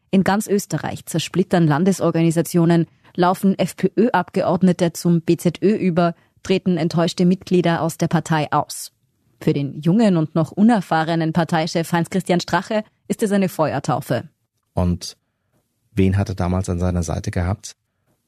In 0.10 0.24
ganz 0.24 0.48
Österreich 0.48 1.06
zersplittern 1.06 1.68
Landesorganisationen, 1.68 2.88
laufen 3.16 3.58
FPÖ-Abgeordnete 3.58 4.94
zum 4.94 5.22
BZÖ 5.22 5.76
über, 5.76 6.16
treten 6.44 6.78
enttäuschte 6.78 7.26
Mitglieder 7.26 7.82
aus 7.82 7.98
der 7.98 8.08
Partei 8.08 8.52
aus. 8.52 8.94
Für 9.42 9.54
den 9.54 9.82
jungen 9.82 10.18
und 10.18 10.36
noch 10.36 10.52
unerfahrenen 10.52 11.34
Parteichef 11.34 11.92
Heinz-Christian 11.92 12.40
Strache 12.42 12.84
ist 13.08 13.24
es 13.24 13.32
eine 13.32 13.50
Feuertaufe. 13.50 14.30
Und 14.74 15.18
wen 15.94 16.16
hat 16.16 16.30
er 16.30 16.36
damals 16.36 16.70
an 16.70 16.80
seiner 16.80 17.02
Seite 17.02 17.32
gehabt? 17.32 17.76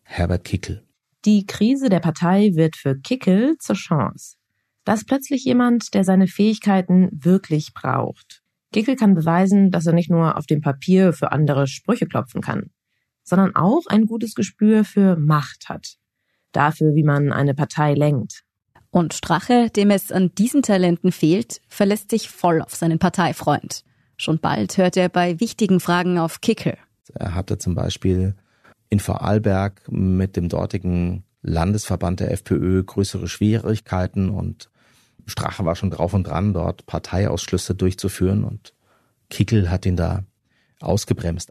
Herbert 0.02 0.44
Kickel. 0.44 0.84
Die 1.26 1.46
Krise 1.46 1.90
der 1.90 2.00
Partei 2.00 2.52
wird 2.56 2.76
für 2.76 3.00
Kickel 3.00 3.58
zur 3.60 3.76
Chance. 3.76 4.38
Da 4.86 4.94
ist 4.94 5.08
plötzlich 5.08 5.46
jemand, 5.46 5.94
der 5.94 6.04
seine 6.04 6.28
Fähigkeiten 6.28 7.10
wirklich 7.14 7.74
braucht. 7.74 8.42
Kickel 8.74 8.96
kann 8.96 9.14
beweisen, 9.14 9.70
dass 9.70 9.86
er 9.86 9.94
nicht 9.94 10.10
nur 10.10 10.36
auf 10.36 10.48
dem 10.48 10.62
Papier 10.62 11.14
für 11.14 11.32
andere 11.32 11.68
Sprüche 11.68 12.08
klopfen 12.08 12.42
kann, 12.42 12.72
sondern 13.24 13.56
auch 13.56 13.86
ein 13.88 14.08
gutes 14.08 14.34
Gespür 14.34 14.84
für 14.84 15.16
Macht 15.16 15.70
hat. 15.70 15.96
Dafür, 16.52 16.96
wie 16.96 17.04
man 17.04 17.32
eine 17.32 17.54
Partei 17.54 17.94
lenkt. 17.94 18.44
Und 18.94 19.16
Strache, 19.16 19.72
dem 19.72 19.90
es 19.90 20.12
an 20.12 20.36
diesen 20.36 20.62
Talenten 20.62 21.12
fehlt, 21.12 21.62
verlässt 21.68 22.12
sich 22.12 22.30
voll 22.30 22.62
auf 22.62 22.76
seinen 22.76 23.00
Parteifreund. 23.00 23.84
Schon 24.18 24.38
bald 24.38 24.78
hört 24.78 24.96
er 24.98 25.10
bei 25.10 25.40
wichtigen 25.40 25.80
Fragen 25.80 26.20
auf 26.20 26.42
Kickel. 26.42 26.78
Er 27.16 27.34
hatte 27.34 27.58
zum 27.58 27.74
Beispiel 27.74 28.36
in 28.90 29.00
Vorarlberg 29.00 29.82
mit 29.92 30.36
dem 30.38 30.48
dortigen 30.48 31.24
Landesverband 31.42 32.20
der 32.20 32.32
FPÖ 32.34 32.84
größere 32.84 33.28
Schwierigkeiten 33.28 34.30
und 34.30 34.70
Strache 35.26 35.66
war 35.66 35.76
schon 35.76 35.90
drauf 35.90 36.14
und 36.14 36.28
dran, 36.28 36.54
dort 36.54 36.86
Parteiausschlüsse 36.86 37.74
durchzuführen 37.74 38.44
und 38.44 38.76
Kickel 39.32 39.72
hat 39.72 39.88
ihn 39.88 39.96
da 39.96 40.24
ausgebremst. 40.82 41.50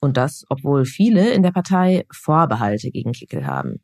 Und 0.00 0.16
das, 0.16 0.44
obwohl 0.48 0.84
viele 0.84 1.32
in 1.32 1.42
der 1.42 1.50
Partei 1.50 2.06
Vorbehalte 2.12 2.92
gegen 2.92 3.10
Kickel 3.10 3.48
haben. 3.48 3.82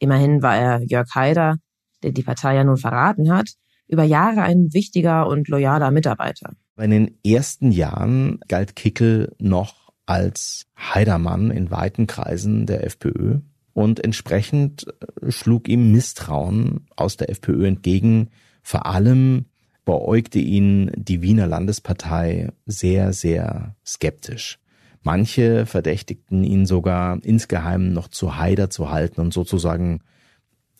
Immerhin 0.00 0.42
war 0.42 0.56
er 0.56 0.82
Jörg 0.82 1.14
Haider, 1.14 1.58
der 2.02 2.12
die 2.12 2.22
Partei 2.22 2.56
ja 2.56 2.64
nun 2.64 2.76
verraten 2.76 3.32
hat, 3.32 3.54
über 3.88 4.04
Jahre 4.04 4.42
ein 4.42 4.72
wichtiger 4.72 5.26
und 5.26 5.48
loyaler 5.48 5.90
Mitarbeiter. 5.90 6.52
In 6.78 6.90
den 6.90 7.18
ersten 7.24 7.72
Jahren 7.72 8.40
galt 8.48 8.76
Kickel 8.76 9.34
noch 9.38 9.92
als 10.06 10.66
Heidermann 10.78 11.50
in 11.50 11.70
weiten 11.70 12.06
Kreisen 12.06 12.66
der 12.66 12.84
FPÖ 12.84 13.40
und 13.72 14.02
entsprechend 14.02 14.86
schlug 15.28 15.68
ihm 15.68 15.92
Misstrauen 15.92 16.86
aus 16.96 17.16
der 17.16 17.30
FPÖ 17.30 17.66
entgegen, 17.66 18.30
vor 18.62 18.86
allem 18.86 19.46
beäugte 19.84 20.38
ihn 20.38 20.90
die 20.96 21.22
Wiener 21.22 21.46
Landespartei 21.46 22.50
sehr, 22.66 23.12
sehr 23.12 23.76
skeptisch. 23.86 24.58
Manche 25.02 25.64
verdächtigten 25.64 26.44
ihn 26.44 26.66
sogar 26.66 27.22
insgeheim 27.24 27.92
noch 27.92 28.08
zu 28.08 28.36
Haider 28.36 28.68
zu 28.68 28.90
halten 28.90 29.20
und 29.20 29.32
sozusagen 29.32 30.00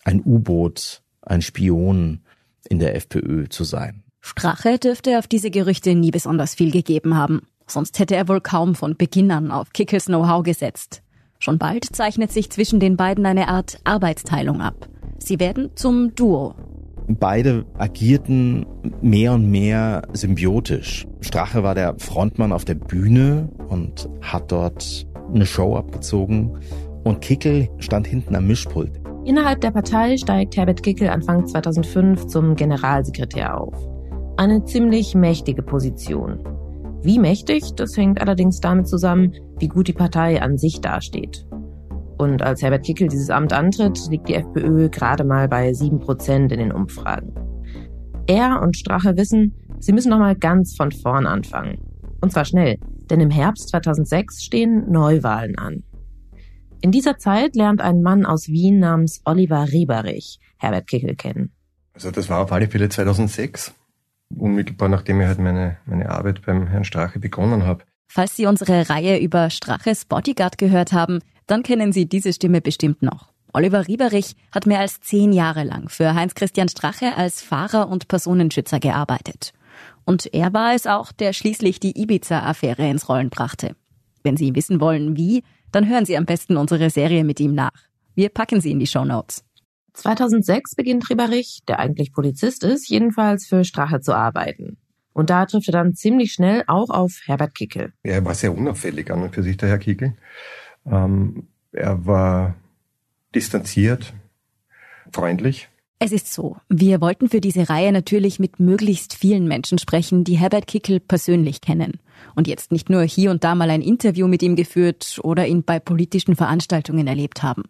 ein 0.04 0.20
U-Boot, 0.24 1.02
ein 1.28 1.42
Spion 1.42 2.20
in 2.68 2.78
der 2.78 2.94
FPÖ 2.96 3.48
zu 3.48 3.64
sein. 3.64 4.02
Strache 4.20 4.78
dürfte 4.78 5.18
auf 5.18 5.26
diese 5.26 5.50
Gerüchte 5.50 5.94
nie 5.94 6.10
besonders 6.10 6.54
viel 6.54 6.70
gegeben 6.70 7.16
haben. 7.16 7.42
Sonst 7.66 7.98
hätte 7.98 8.16
er 8.16 8.28
wohl 8.28 8.40
kaum 8.40 8.74
von 8.74 8.96
Beginn 8.96 9.30
an 9.30 9.50
auf 9.50 9.72
Kickels 9.72 10.06
Know-how 10.06 10.42
gesetzt. 10.42 11.02
Schon 11.38 11.58
bald 11.58 11.84
zeichnet 11.84 12.32
sich 12.32 12.50
zwischen 12.50 12.80
den 12.80 12.96
beiden 12.96 13.24
eine 13.26 13.48
Art 13.48 13.78
Arbeitsteilung 13.84 14.60
ab. 14.60 14.88
Sie 15.18 15.38
werden 15.38 15.70
zum 15.76 16.14
Duo 16.14 16.54
Beide 17.10 17.64
agierten 17.78 18.66
mehr 19.00 19.32
und 19.32 19.50
mehr 19.50 20.02
symbiotisch. 20.12 21.06
Strache 21.22 21.62
war 21.62 21.74
der 21.74 21.98
Frontmann 21.98 22.52
auf 22.52 22.66
der 22.66 22.74
Bühne 22.74 23.48
und 23.68 24.10
hat 24.20 24.52
dort 24.52 25.06
eine 25.32 25.46
Show 25.46 25.76
abgezogen 25.76 26.58
und 27.04 27.22
Kickel 27.22 27.70
stand 27.78 28.06
hinten 28.06 28.36
am 28.36 28.46
Mischpult. 28.46 28.97
Innerhalb 29.28 29.60
der 29.60 29.72
Partei 29.72 30.16
steigt 30.16 30.56
Herbert 30.56 30.82
Kickel 30.82 31.10
Anfang 31.10 31.46
2005 31.46 32.28
zum 32.28 32.56
Generalsekretär 32.56 33.60
auf. 33.60 33.74
Eine 34.38 34.64
ziemlich 34.64 35.14
mächtige 35.14 35.62
Position. 35.62 36.38
Wie 37.02 37.18
mächtig, 37.18 37.74
das 37.76 37.94
hängt 37.94 38.22
allerdings 38.22 38.58
damit 38.60 38.88
zusammen, 38.88 39.34
wie 39.58 39.68
gut 39.68 39.86
die 39.86 39.92
Partei 39.92 40.40
an 40.40 40.56
sich 40.56 40.80
dasteht. 40.80 41.46
Und 42.16 42.40
als 42.40 42.62
Herbert 42.62 42.86
Kickel 42.86 43.08
dieses 43.08 43.28
Amt 43.28 43.52
antritt, 43.52 44.00
liegt 44.08 44.30
die 44.30 44.34
FPÖ 44.34 44.88
gerade 44.88 45.24
mal 45.24 45.46
bei 45.46 45.74
sieben 45.74 45.98
Prozent 45.98 46.50
in 46.50 46.60
den 46.60 46.72
Umfragen. 46.72 47.34
Er 48.26 48.62
und 48.62 48.78
Strache 48.78 49.14
wissen, 49.18 49.52
sie 49.78 49.92
müssen 49.92 50.08
nochmal 50.08 50.36
ganz 50.36 50.74
von 50.74 50.90
vorn 50.90 51.26
anfangen. 51.26 51.76
Und 52.22 52.32
zwar 52.32 52.46
schnell, 52.46 52.78
denn 53.10 53.20
im 53.20 53.30
Herbst 53.30 53.68
2006 53.68 54.42
stehen 54.42 54.90
Neuwahlen 54.90 55.58
an. 55.58 55.82
In 56.80 56.92
dieser 56.92 57.18
Zeit 57.18 57.56
lernt 57.56 57.80
ein 57.80 58.02
Mann 58.02 58.24
aus 58.24 58.48
Wien 58.48 58.78
namens 58.78 59.20
Oliver 59.24 59.72
Rieberich 59.72 60.38
Herbert 60.58 60.86
Kickel 60.86 61.16
kennen. 61.16 61.52
Also 61.94 62.10
das 62.10 62.28
war 62.28 62.40
auf 62.40 62.52
alle 62.52 62.68
Fälle 62.68 62.88
2006, 62.88 63.74
unmittelbar 64.36 64.88
nachdem 64.88 65.20
ich 65.20 65.26
halt 65.26 65.40
meine, 65.40 65.78
meine 65.86 66.10
Arbeit 66.10 66.46
beim 66.46 66.68
Herrn 66.68 66.84
Strache 66.84 67.18
begonnen 67.18 67.64
habe. 67.64 67.84
Falls 68.06 68.36
Sie 68.36 68.46
unsere 68.46 68.88
Reihe 68.88 69.18
über 69.18 69.50
Straches 69.50 70.04
Bodyguard 70.04 70.56
gehört 70.56 70.92
haben, 70.92 71.18
dann 71.46 71.62
kennen 71.62 71.92
Sie 71.92 72.06
diese 72.06 72.32
Stimme 72.32 72.60
bestimmt 72.60 73.02
noch. 73.02 73.32
Oliver 73.52 73.88
Rieberich 73.88 74.36
hat 74.52 74.66
mehr 74.66 74.80
als 74.80 75.00
zehn 75.00 75.32
Jahre 75.32 75.64
lang 75.64 75.88
für 75.88 76.14
Heinz-Christian 76.14 76.68
Strache 76.68 77.16
als 77.16 77.42
Fahrer 77.42 77.88
und 77.88 78.06
Personenschützer 78.06 78.78
gearbeitet. 78.78 79.52
Und 80.04 80.32
er 80.32 80.52
war 80.52 80.74
es 80.74 80.86
auch, 80.86 81.12
der 81.12 81.32
schließlich 81.32 81.80
die 81.80 82.00
Ibiza-Affäre 82.00 82.88
ins 82.88 83.08
Rollen 83.08 83.30
brachte. 83.30 83.74
Wenn 84.22 84.36
Sie 84.36 84.54
wissen 84.54 84.80
wollen, 84.80 85.16
wie, 85.16 85.42
dann 85.72 85.88
hören 85.88 86.04
Sie 86.04 86.16
am 86.16 86.24
besten 86.24 86.56
unsere 86.56 86.90
Serie 86.90 87.24
mit 87.24 87.40
ihm 87.40 87.54
nach. 87.54 87.88
Wir 88.14 88.30
packen 88.30 88.60
sie 88.60 88.72
in 88.72 88.80
die 88.80 88.86
Show 88.86 89.04
Notes. 89.04 89.44
2006 89.92 90.74
beginnt 90.74 91.08
Rieberich, 91.08 91.60
der 91.68 91.78
eigentlich 91.78 92.12
Polizist 92.12 92.64
ist, 92.64 92.88
jedenfalls 92.88 93.46
für 93.46 93.64
Strache 93.64 94.00
zu 94.00 94.12
arbeiten. 94.12 94.76
Und 95.12 95.30
da 95.30 95.46
trifft 95.46 95.68
er 95.68 95.72
dann 95.72 95.94
ziemlich 95.94 96.32
schnell 96.32 96.64
auch 96.66 96.90
auf 96.90 97.20
Herbert 97.26 97.54
Kickel. 97.54 97.92
Er 98.02 98.24
war 98.24 98.34
sehr 98.34 98.56
unauffällig 98.56 99.10
an 99.10 99.22
und 99.22 99.34
für 99.34 99.42
sich, 99.42 99.56
der 99.56 99.68
Herr 99.68 99.78
Kickel. 99.78 100.16
Ähm, 100.86 101.48
er 101.72 102.06
war 102.06 102.54
distanziert, 103.34 104.12
freundlich. 105.12 105.68
Es 106.00 106.12
ist 106.12 106.32
so, 106.32 106.56
wir 106.68 107.00
wollten 107.00 107.28
für 107.28 107.40
diese 107.40 107.68
Reihe 107.68 107.90
natürlich 107.90 108.38
mit 108.38 108.60
möglichst 108.60 109.14
vielen 109.14 109.48
Menschen 109.48 109.78
sprechen, 109.78 110.22
die 110.22 110.38
Herbert 110.38 110.68
Kickel 110.68 111.00
persönlich 111.00 111.60
kennen. 111.60 111.98
Und 112.36 112.46
jetzt 112.46 112.70
nicht 112.70 112.88
nur 112.88 113.02
hier 113.02 113.32
und 113.32 113.42
da 113.42 113.56
mal 113.56 113.68
ein 113.68 113.82
Interview 113.82 114.28
mit 114.28 114.42
ihm 114.44 114.54
geführt 114.54 115.18
oder 115.24 115.48
ihn 115.48 115.64
bei 115.64 115.80
politischen 115.80 116.36
Veranstaltungen 116.36 117.08
erlebt 117.08 117.42
haben. 117.42 117.64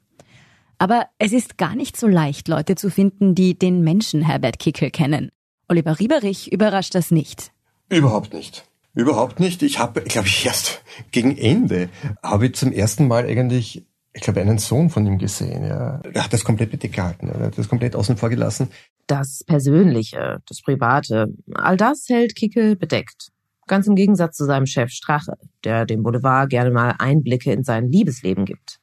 Aber 0.76 1.06
es 1.18 1.32
ist 1.32 1.56
gar 1.56 1.74
nicht 1.74 1.96
so 1.96 2.06
leicht, 2.06 2.48
Leute 2.48 2.74
zu 2.74 2.90
finden, 2.90 3.34
die 3.34 3.58
den 3.58 3.82
Menschen 3.82 4.20
Herbert 4.20 4.58
Kickel 4.58 4.90
kennen. 4.90 5.30
Oliver 5.66 5.98
Rieberich 5.98 6.52
überrascht 6.52 6.94
das 6.94 7.10
nicht. 7.10 7.52
Überhaupt 7.88 8.34
nicht. 8.34 8.66
Überhaupt 8.94 9.40
nicht. 9.40 9.62
Ich 9.62 9.78
habe, 9.78 10.02
glaube 10.02 10.28
ich, 10.28 10.44
erst 10.44 10.82
gegen 11.12 11.36
Ende 11.38 11.88
habe 12.22 12.46
ich 12.46 12.56
zum 12.56 12.72
ersten 12.72 13.08
Mal 13.08 13.24
eigentlich, 13.24 13.86
ich 14.18 14.24
glaube, 14.24 14.40
einen 14.40 14.58
Sohn 14.58 14.90
von 14.90 15.06
ihm 15.06 15.16
gesehen. 15.16 15.64
Ja. 15.64 16.00
Er 16.12 16.24
hat 16.24 16.32
das 16.32 16.42
komplett 16.44 16.72
bedeckt 16.72 16.96
gehalten. 16.96 17.28
Er 17.28 17.46
hat 17.46 17.56
das 17.56 17.68
komplett 17.68 17.94
außen 17.94 18.16
vor 18.16 18.28
gelassen. 18.28 18.68
Das 19.06 19.44
Persönliche, 19.46 20.38
das 20.48 20.60
Private, 20.60 21.28
all 21.54 21.76
das 21.76 22.06
hält 22.08 22.34
Kickel 22.34 22.74
bedeckt. 22.74 23.28
Ganz 23.68 23.86
im 23.86 23.94
Gegensatz 23.94 24.36
zu 24.36 24.44
seinem 24.44 24.66
Chef 24.66 24.90
Strache, 24.90 25.34
der 25.62 25.86
dem 25.86 26.02
Boulevard 26.02 26.50
gerne 26.50 26.72
mal 26.72 26.96
Einblicke 26.98 27.52
in 27.52 27.62
sein 27.62 27.92
Liebesleben 27.92 28.44
gibt. 28.44 28.80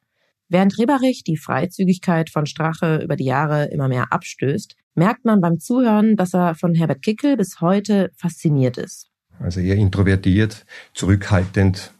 Während 0.48 0.78
Reberich 0.78 1.22
die 1.22 1.36
Freizügigkeit 1.36 2.30
von 2.30 2.46
Strache 2.46 3.02
über 3.02 3.16
die 3.16 3.26
Jahre 3.26 3.66
immer 3.66 3.88
mehr 3.88 4.12
abstößt, 4.12 4.74
merkt 4.94 5.26
man 5.26 5.42
beim 5.42 5.58
Zuhören, 5.58 6.16
dass 6.16 6.32
er 6.32 6.54
von 6.54 6.74
Herbert 6.74 7.02
Kickel 7.02 7.36
bis 7.36 7.60
heute 7.60 8.10
fasziniert 8.16 8.78
ist. 8.78 9.10
Also 9.38 9.60
eher 9.60 9.76
introvertiert, 9.76 10.64
zurückhaltend, 10.94 11.92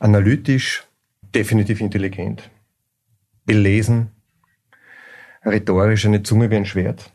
analytisch, 0.00 0.87
definitiv 1.34 1.80
intelligent, 1.80 2.50
belesen, 3.44 4.10
rhetorisch 5.44 6.06
eine 6.06 6.22
Zunge 6.22 6.50
wie 6.50 6.56
ein 6.56 6.66
Schwert. 6.66 7.12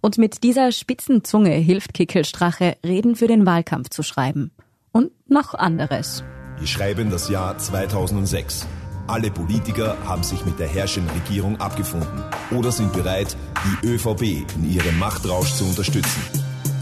Und 0.00 0.18
mit 0.18 0.42
dieser 0.42 0.70
spitzen 0.70 1.24
Zunge 1.24 1.52
hilft 1.52 1.94
Kickel 1.94 2.24
Strache, 2.24 2.76
Reden 2.84 3.16
für 3.16 3.26
den 3.26 3.46
Wahlkampf 3.46 3.88
zu 3.88 4.02
schreiben. 4.02 4.50
Und 4.92 5.10
noch 5.28 5.54
anderes. 5.54 6.22
Wir 6.58 6.66
schreiben 6.66 7.10
das 7.10 7.28
Jahr 7.28 7.58
2006. 7.58 8.66
Alle 9.06 9.30
Politiker 9.30 9.96
haben 10.06 10.22
sich 10.22 10.44
mit 10.44 10.58
der 10.58 10.68
herrschenden 10.68 11.14
Regierung 11.18 11.60
abgefunden 11.60 12.22
oder 12.50 12.72
sind 12.72 12.92
bereit, 12.92 13.36
die 13.82 13.88
ÖVP 13.88 14.46
in 14.56 14.70
ihrem 14.70 14.98
Machtrausch 14.98 15.52
zu 15.54 15.64
unterstützen. 15.64 16.22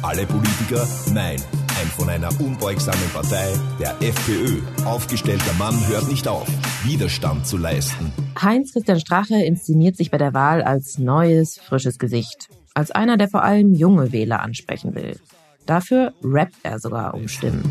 Alle 0.03 0.27
Politiker? 0.27 0.87
Nein. 1.13 1.41
Ein 1.83 1.89
von 1.89 2.09
einer 2.09 2.29
unbeugsamen 2.41 3.11
Partei, 3.13 3.53
der 3.81 3.97
FPÖ, 4.01 4.61
aufgestellter 4.85 5.53
Mann 5.59 5.75
hört 5.89 6.07
nicht 6.09 6.29
auf, 6.29 6.47
Widerstand 6.85 7.45
zu 7.45 7.57
leisten. 7.57 8.13
Heinz-Christian 8.41 9.01
Strache 9.01 9.43
inszeniert 9.43 9.97
sich 9.97 10.13
bei 10.13 10.19
der 10.19 10.33
Wahl 10.33 10.63
als 10.63 10.99
neues, 10.99 11.59
frisches 11.59 11.99
Gesicht. 11.99 12.51
Als 12.73 12.93
einer, 12.93 13.17
der 13.17 13.29
vor 13.29 13.43
allem 13.43 13.75
junge 13.75 14.13
Wähler 14.13 14.43
ansprechen 14.43 14.95
will. 14.95 15.19
Dafür 15.67 16.13
rappt 16.23 16.55
er 16.63 16.79
sogar 16.79 17.15
um 17.15 17.27
Stimmen. 17.27 17.65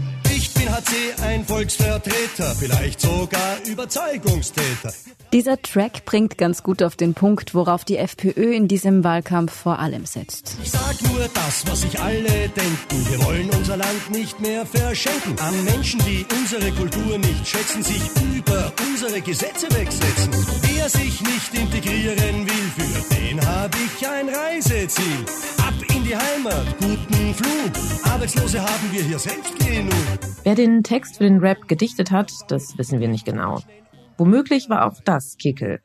Bin 0.71 0.77
HC 0.77 1.23
ein 1.23 1.45
Volksvertreter, 1.45 2.55
vielleicht 2.57 3.01
sogar 3.01 3.57
Überzeugungstäter. 3.65 4.93
Dieser 5.33 5.61
Track 5.61 6.05
bringt 6.05 6.37
ganz 6.37 6.63
gut 6.63 6.81
auf 6.81 6.95
den 6.95 7.13
Punkt, 7.13 7.53
worauf 7.53 7.83
die 7.83 7.97
FPÖ 7.97 8.53
in 8.53 8.67
diesem 8.67 9.03
Wahlkampf 9.03 9.51
vor 9.53 9.79
allem 9.79 10.05
setzt. 10.05 10.55
Ich 10.63 10.71
sag 10.71 11.01
nur 11.03 11.27
das, 11.33 11.65
was 11.67 11.81
sich 11.81 11.99
alle 11.99 12.23
denken. 12.23 13.09
Wir 13.09 13.25
wollen 13.25 13.49
unser 13.49 13.77
Land 13.77 14.11
nicht 14.11 14.39
mehr 14.39 14.65
verschenken. 14.65 15.37
An 15.39 15.63
Menschen, 15.65 15.99
die 16.05 16.25
unsere 16.39 16.71
Kultur 16.71 17.17
nicht 17.17 17.47
schätzen, 17.47 17.83
sich 17.83 18.01
über 18.35 18.71
unsere 18.87 19.21
Gesetze 19.21 19.67
wegsetzen. 19.71 20.31
Wer 20.61 20.89
sich 20.89 21.21
nicht 21.21 21.53
integrieren 21.53 22.47
will, 22.47 22.71
für 22.77 23.15
den 23.15 23.45
hab 23.45 23.75
ich 23.75 24.07
ein 24.07 24.29
Reiseziel. 24.29 25.25
In 26.01 26.07
die 26.07 26.15
Heimat, 26.15 26.65
guten 26.79 27.33
Flug. 27.35 28.11
Arbeitslose 28.11 28.59
haben 28.59 28.91
wir 28.91 29.03
hier 29.03 29.19
selbst 29.19 29.55
genug. 29.59 29.93
Wer 30.43 30.55
den 30.55 30.81
Text 30.81 31.17
für 31.17 31.25
den 31.25 31.37
Rap 31.37 31.67
gedichtet 31.67 32.09
hat, 32.09 32.31
das 32.47 32.75
wissen 32.79 32.99
wir 32.99 33.07
nicht 33.07 33.23
genau. 33.23 33.59
Womöglich 34.17 34.67
war 34.67 34.87
auch 34.87 34.99
das 35.05 35.37
Kickel. 35.37 35.79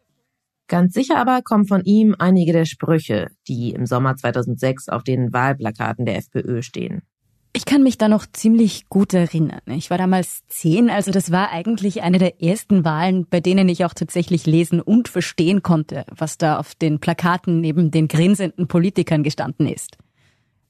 Ganz 0.69 0.95
sicher 0.95 1.19
aber 1.19 1.43
kommen 1.43 1.67
von 1.67 1.85
ihm 1.85 2.17
einige 2.19 2.55
der 2.55 2.65
Sprüche, 2.65 3.29
die 3.47 3.73
im 3.73 3.85
Sommer 3.85 4.17
2006 4.17 4.89
auf 4.89 5.03
den 5.03 5.35
Wahlplakaten 5.35 6.07
der 6.07 6.17
FPÖ 6.17 6.63
stehen. 6.63 7.03
Ich 7.53 7.67
kann 7.67 7.83
mich 7.83 7.99
da 7.99 8.09
noch 8.09 8.25
ziemlich 8.25 8.89
gut 8.89 9.13
erinnern. 9.13 9.61
Ich 9.67 9.91
war 9.91 9.99
damals 9.99 10.47
zehn, 10.47 10.89
also 10.89 11.11
das 11.11 11.31
war 11.31 11.51
eigentlich 11.51 12.03
eine 12.03 12.19
der 12.19 12.43
ersten 12.43 12.87
Wahlen, 12.87 13.27
bei 13.29 13.41
denen 13.41 13.69
ich 13.69 13.85
auch 13.85 13.93
tatsächlich 13.93 14.47
lesen 14.47 14.81
und 14.81 15.09
verstehen 15.09 15.63
konnte, 15.63 16.07
was 16.11 16.39
da 16.39 16.59
auf 16.59 16.75
den 16.75 17.01
Plakaten 17.01 17.61
neben 17.61 17.91
den 17.91 18.09
grinsenden 18.09 18.67
Politikern 18.67 19.23
gestanden 19.23 19.67
ist. 19.67 19.99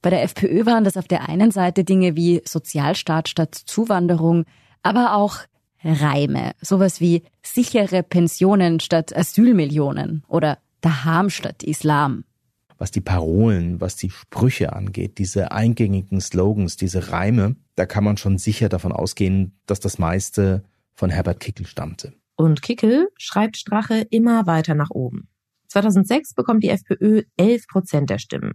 Bei 0.02 0.11
der 0.11 0.22
FPÖ 0.22 0.66
waren 0.66 0.85
das 0.85 0.96
auf 0.96 1.09
der 1.09 1.28
einen 1.28 1.50
Seite 1.50 1.85
Dinge 1.85 2.16
wie 2.16 2.42
Sozialstaat 2.44 3.28
statt 3.28 3.54
Zuwanderung, 3.54 4.44
aber 4.82 5.14
auch 5.14 5.38
Reime, 5.82 6.52
sowas 6.61 7.00
wie 7.00 7.22
sichere 7.42 8.02
Pensionen 8.02 8.80
statt 8.80 9.16
Asylmillionen 9.16 10.24
oder 10.28 10.59
Daham 10.80 11.30
statt 11.30 11.62
Islam. 11.62 12.24
Was 12.78 12.90
die 12.90 13.00
Parolen, 13.00 13.80
was 13.80 13.96
die 13.96 14.11
Sprüche 14.11 14.72
angeht, 14.74 15.18
diese 15.18 15.52
eingängigen 15.52 16.20
Slogans, 16.20 16.76
diese 16.76 17.11
Reime, 17.11 17.56
da 17.74 17.87
kann 17.87 18.04
man 18.04 18.16
schon 18.16 18.37
sicher 18.38 18.68
davon 18.68 18.92
ausgehen, 18.92 19.59
dass 19.66 19.80
das 19.80 19.98
meiste 19.98 20.62
von 20.92 21.11
Herbert 21.11 21.40
Kickel 21.40 21.66
stammte. 21.66 22.12
Und 22.37 22.61
Kickel 22.61 23.09
schreibt 23.16 23.56
Strache 23.56 24.06
immer 24.11 24.46
weiter 24.46 24.74
nach 24.74 24.90
oben. 24.90 25.28
2006 25.68 26.35
bekommt 26.35 26.62
die 26.64 26.68
FPÖ 26.68 27.22
11 27.37 27.66
Prozent 27.66 28.11
der 28.11 28.18
Stimmen. 28.18 28.52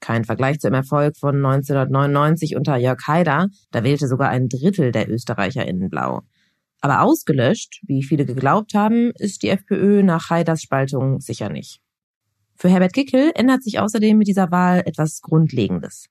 Kein 0.00 0.24
Vergleich 0.24 0.60
zum 0.60 0.74
Erfolg 0.74 1.16
von 1.16 1.36
1999 1.36 2.56
unter 2.56 2.76
Jörg 2.76 3.06
Haider, 3.06 3.48
da 3.70 3.82
wählte 3.82 4.06
sogar 4.06 4.28
ein 4.30 4.48
Drittel 4.48 4.92
der 4.92 5.10
ÖsterreicherInnen 5.10 5.90
blau. 5.90 6.22
Aber 6.80 7.02
ausgelöscht, 7.02 7.80
wie 7.86 8.04
viele 8.04 8.24
geglaubt 8.24 8.74
haben, 8.74 9.10
ist 9.16 9.42
die 9.42 9.48
FPÖ 9.48 10.02
nach 10.04 10.30
Haiders 10.30 10.62
Spaltung 10.62 11.20
sicher 11.20 11.48
nicht. 11.48 11.80
Für 12.54 12.68
Herbert 12.68 12.92
Kickel 12.92 13.32
ändert 13.34 13.64
sich 13.64 13.80
außerdem 13.80 14.18
mit 14.18 14.28
dieser 14.28 14.50
Wahl 14.50 14.82
etwas 14.86 15.20
Grundlegendes. 15.20 16.06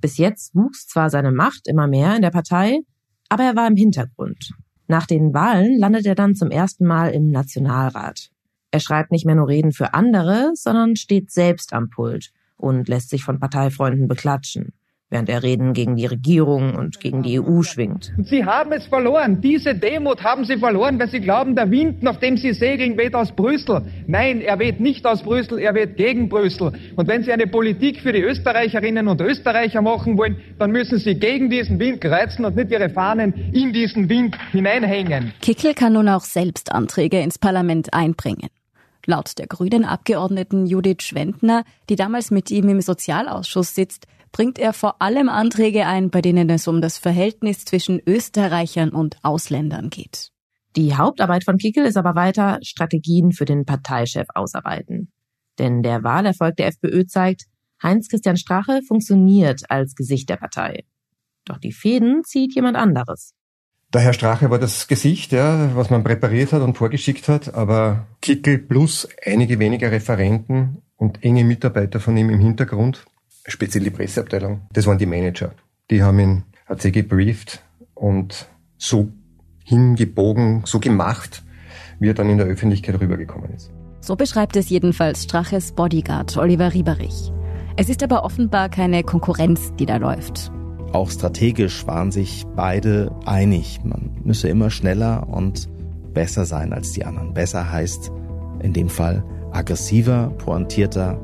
Bis 0.00 0.18
jetzt 0.18 0.54
wuchs 0.54 0.86
zwar 0.86 1.10
seine 1.10 1.32
Macht 1.32 1.66
immer 1.66 1.86
mehr 1.86 2.16
in 2.16 2.22
der 2.22 2.30
Partei, 2.30 2.80
aber 3.28 3.44
er 3.44 3.56
war 3.56 3.66
im 3.66 3.76
Hintergrund. 3.76 4.52
Nach 4.86 5.06
den 5.06 5.32
Wahlen 5.32 5.78
landet 5.78 6.06
er 6.06 6.14
dann 6.14 6.34
zum 6.34 6.50
ersten 6.50 6.86
Mal 6.86 7.10
im 7.12 7.30
Nationalrat. 7.30 8.30
Er 8.70 8.80
schreibt 8.80 9.12
nicht 9.12 9.26
mehr 9.26 9.34
nur 9.34 9.48
Reden 9.48 9.72
für 9.72 9.94
andere, 9.94 10.52
sondern 10.54 10.96
steht 10.96 11.30
selbst 11.30 11.72
am 11.72 11.90
Pult 11.90 12.32
und 12.60 12.88
lässt 12.88 13.10
sich 13.10 13.24
von 13.24 13.40
Parteifreunden 13.40 14.08
beklatschen 14.08 14.72
während 15.10 15.28
er 15.28 15.42
Reden 15.42 15.72
gegen 15.72 15.96
die 15.96 16.06
Regierung 16.06 16.76
und 16.76 17.00
gegen 17.00 17.22
die 17.22 17.40
EU 17.40 17.62
schwingt. 17.62 18.12
Sie 18.22 18.44
haben 18.44 18.72
es 18.72 18.86
verloren. 18.86 19.40
Diese 19.40 19.74
Demut 19.74 20.22
haben 20.22 20.44
Sie 20.44 20.56
verloren, 20.56 20.98
weil 20.98 21.08
Sie 21.08 21.20
glauben, 21.20 21.56
der 21.56 21.70
Wind, 21.70 22.02
nach 22.02 22.16
dem 22.16 22.36
Sie 22.36 22.52
segeln, 22.52 22.96
weht 22.96 23.14
aus 23.14 23.32
Brüssel. 23.32 23.82
Nein, 24.06 24.40
er 24.40 24.58
weht 24.58 24.80
nicht 24.80 25.04
aus 25.04 25.22
Brüssel, 25.22 25.58
er 25.58 25.74
weht 25.74 25.96
gegen 25.96 26.28
Brüssel. 26.28 26.72
Und 26.96 27.08
wenn 27.08 27.24
Sie 27.24 27.32
eine 27.32 27.48
Politik 27.48 28.00
für 28.00 28.12
die 28.12 28.22
Österreicherinnen 28.22 29.08
und 29.08 29.20
Österreicher 29.20 29.82
machen 29.82 30.16
wollen, 30.16 30.36
dann 30.58 30.70
müssen 30.70 30.98
Sie 30.98 31.16
gegen 31.16 31.50
diesen 31.50 31.78
Wind 31.80 32.00
kreuzen 32.00 32.44
und 32.44 32.54
nicht 32.54 32.70
Ihre 32.70 32.88
Fahnen 32.88 33.34
in 33.52 33.72
diesen 33.72 34.08
Wind 34.08 34.36
hineinhängen. 34.52 35.32
Kickel 35.42 35.74
kann 35.74 35.94
nun 35.94 36.08
auch 36.08 36.22
selbst 36.22 36.70
Anträge 36.72 37.20
ins 37.20 37.38
Parlament 37.38 37.92
einbringen. 37.92 38.48
Laut 39.06 39.38
der 39.38 39.46
grünen 39.46 39.84
Abgeordneten 39.84 40.66
Judith 40.66 41.02
Schwendner, 41.02 41.64
die 41.88 41.96
damals 41.96 42.30
mit 42.30 42.50
ihm 42.50 42.68
im 42.68 42.80
Sozialausschuss 42.80 43.74
sitzt, 43.74 44.06
bringt 44.32 44.58
er 44.58 44.72
vor 44.72 45.02
allem 45.02 45.28
Anträge 45.28 45.86
ein, 45.86 46.10
bei 46.10 46.20
denen 46.20 46.48
es 46.50 46.68
um 46.68 46.80
das 46.80 46.98
Verhältnis 46.98 47.64
zwischen 47.64 48.00
Österreichern 48.06 48.90
und 48.90 49.16
Ausländern 49.22 49.90
geht. 49.90 50.30
Die 50.76 50.94
Hauptarbeit 50.94 51.44
von 51.44 51.56
Kickel 51.56 51.84
ist 51.84 51.96
aber 51.96 52.14
weiter 52.14 52.58
Strategien 52.62 53.32
für 53.32 53.44
den 53.44 53.64
Parteichef 53.64 54.28
ausarbeiten. 54.34 55.10
Denn 55.58 55.82
der 55.82 56.04
Wahlerfolg 56.04 56.56
der 56.56 56.68
FPÖ 56.68 57.06
zeigt, 57.06 57.46
Heinz-Christian 57.82 58.36
Strache 58.36 58.80
funktioniert 58.86 59.68
als 59.68 59.94
Gesicht 59.94 60.28
der 60.28 60.36
Partei. 60.36 60.84
Doch 61.44 61.58
die 61.58 61.72
Fäden 61.72 62.22
zieht 62.24 62.54
jemand 62.54 62.76
anderes. 62.76 63.34
Der 63.92 64.02
Herr 64.02 64.12
Strache 64.12 64.50
war 64.50 64.60
das 64.60 64.86
Gesicht, 64.86 65.32
ja, 65.32 65.74
was 65.74 65.90
man 65.90 66.04
präpariert 66.04 66.52
hat 66.52 66.62
und 66.62 66.76
vorgeschickt 66.76 67.28
hat, 67.28 67.54
aber 67.54 68.06
Kickel 68.22 68.58
plus 68.58 69.08
einige 69.24 69.58
weniger 69.58 69.90
Referenten 69.90 70.82
und 70.96 71.24
enge 71.24 71.42
Mitarbeiter 71.42 71.98
von 71.98 72.16
ihm 72.16 72.30
im 72.30 72.38
Hintergrund 72.38 73.04
speziell 73.46 73.82
die 73.82 73.90
Presseabteilung, 73.90 74.62
das 74.72 74.86
waren 74.86 74.98
die 74.98 75.06
Manager. 75.06 75.52
Die 75.90 76.02
haben 76.02 76.20
ihn 76.20 76.44
HC 76.68 76.92
gebrieft 76.92 77.62
und 77.94 78.46
so 78.78 79.08
hingebogen, 79.64 80.62
so 80.66 80.78
gemacht, 80.78 81.42
wie 81.98 82.10
er 82.10 82.14
dann 82.14 82.30
in 82.30 82.38
der 82.38 82.46
Öffentlichkeit 82.46 83.00
rübergekommen 83.00 83.52
ist. 83.54 83.72
So 84.00 84.14
beschreibt 84.14 84.56
es 84.56 84.70
jedenfalls 84.70 85.24
Straches 85.24 85.72
Bodyguard 85.72 86.36
Oliver 86.36 86.72
Rieberich. 86.72 87.32
Es 87.76 87.88
ist 87.88 88.02
aber 88.02 88.24
offenbar 88.24 88.68
keine 88.68 89.02
Konkurrenz, 89.02 89.72
die 89.78 89.86
da 89.86 89.96
läuft. 89.96 90.52
Auch 90.92 91.10
strategisch 91.10 91.86
waren 91.86 92.10
sich 92.10 92.44
beide 92.56 93.12
einig. 93.24 93.80
Man 93.84 94.10
müsse 94.24 94.48
immer 94.48 94.70
schneller 94.70 95.26
und 95.30 95.68
besser 96.12 96.44
sein 96.44 96.72
als 96.72 96.92
die 96.92 97.04
anderen. 97.04 97.32
Besser 97.32 97.70
heißt 97.70 98.10
in 98.62 98.72
dem 98.72 98.88
Fall 98.88 99.22
aggressiver, 99.52 100.32
pointierter, 100.38 101.18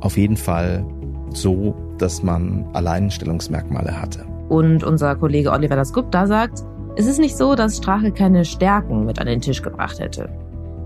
auf 0.00 0.16
jeden 0.16 0.36
Fall 0.36 0.84
so, 1.30 1.74
dass 1.98 2.22
man 2.22 2.66
Alleinstellungsmerkmale 2.72 4.00
hatte. 4.00 4.24
Und 4.48 4.84
unser 4.84 5.16
Kollege 5.16 5.50
Oliver 5.50 5.76
Dasgupta 5.76 6.26
sagt, 6.26 6.62
es 6.96 7.06
ist 7.06 7.18
nicht 7.18 7.36
so, 7.36 7.54
dass 7.54 7.76
Strache 7.76 8.10
keine 8.10 8.44
Stärken 8.44 9.04
mit 9.04 9.20
an 9.20 9.26
den 9.26 9.40
Tisch 9.40 9.62
gebracht 9.62 10.00
hätte. 10.00 10.28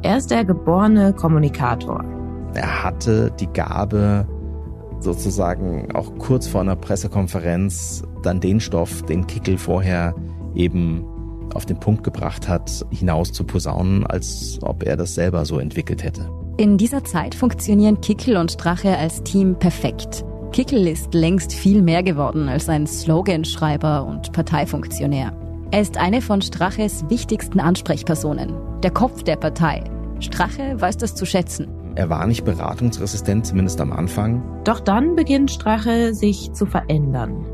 Er 0.03 0.17
ist 0.17 0.31
der 0.31 0.45
geborene 0.45 1.13
Kommunikator. 1.13 2.05
Er 2.55 2.83
hatte 2.83 3.31
die 3.39 3.47
Gabe, 3.47 4.27
sozusagen 5.03 5.95
auch 5.95 6.17
kurz 6.19 6.47
vor 6.47 6.61
einer 6.61 6.77
Pressekonferenz 6.77 8.03
dann 8.23 8.41
den 8.41 8.61
Stoff, 8.61 9.03
den 9.03 9.27
Kickel 9.27 9.59
vorher 9.59 10.15
eben 10.55 11.05
auf 11.55 11.67
den 11.67 11.79
Punkt 11.79 12.05
gebracht 12.05 12.49
hat, 12.49 12.85
hinaus 12.91 13.33
zu 13.33 13.45
posaunen, 13.45 14.07
als 14.07 14.59
ob 14.63 14.85
er 14.85 14.97
das 14.97 15.15
selber 15.15 15.45
so 15.45 15.59
entwickelt 15.59 16.03
hätte. 16.03 16.31
In 16.57 16.79
dieser 16.79 17.05
Zeit 17.05 17.35
funktionieren 17.35 18.01
Kickel 18.01 18.37
und 18.37 18.53
Strache 18.53 18.97
als 18.97 19.23
Team 19.23 19.59
perfekt. 19.59 20.25
Kickel 20.53 20.87
ist 20.87 21.15
längst 21.15 21.53
viel 21.53 21.83
mehr 21.83 22.03
geworden 22.03 22.49
als 22.49 22.69
ein 22.69 22.87
Sloganschreiber 22.87 24.05
und 24.05 24.33
Parteifunktionär. 24.33 25.33
Er 25.71 25.81
ist 25.81 25.97
eine 25.97 26.21
von 26.21 26.43
Straches 26.43 27.09
wichtigsten 27.09 27.59
Ansprechpersonen, 27.59 28.55
der 28.83 28.91
Kopf 28.91 29.23
der 29.23 29.37
Partei. 29.37 29.83
Strache 30.21 30.79
weiß 30.79 30.99
das 30.99 31.15
zu 31.15 31.25
schätzen. 31.25 31.69
Er 31.95 32.09
war 32.11 32.27
nicht 32.27 32.45
beratungsresistent, 32.45 33.47
zumindest 33.47 33.81
am 33.81 33.93
Anfang. 33.93 34.43
Doch 34.65 34.81
dann 34.81 35.15
beginnt 35.15 35.51
Strache 35.51 36.15
sich 36.15 36.53
zu 36.53 36.67
verändern. 36.67 37.45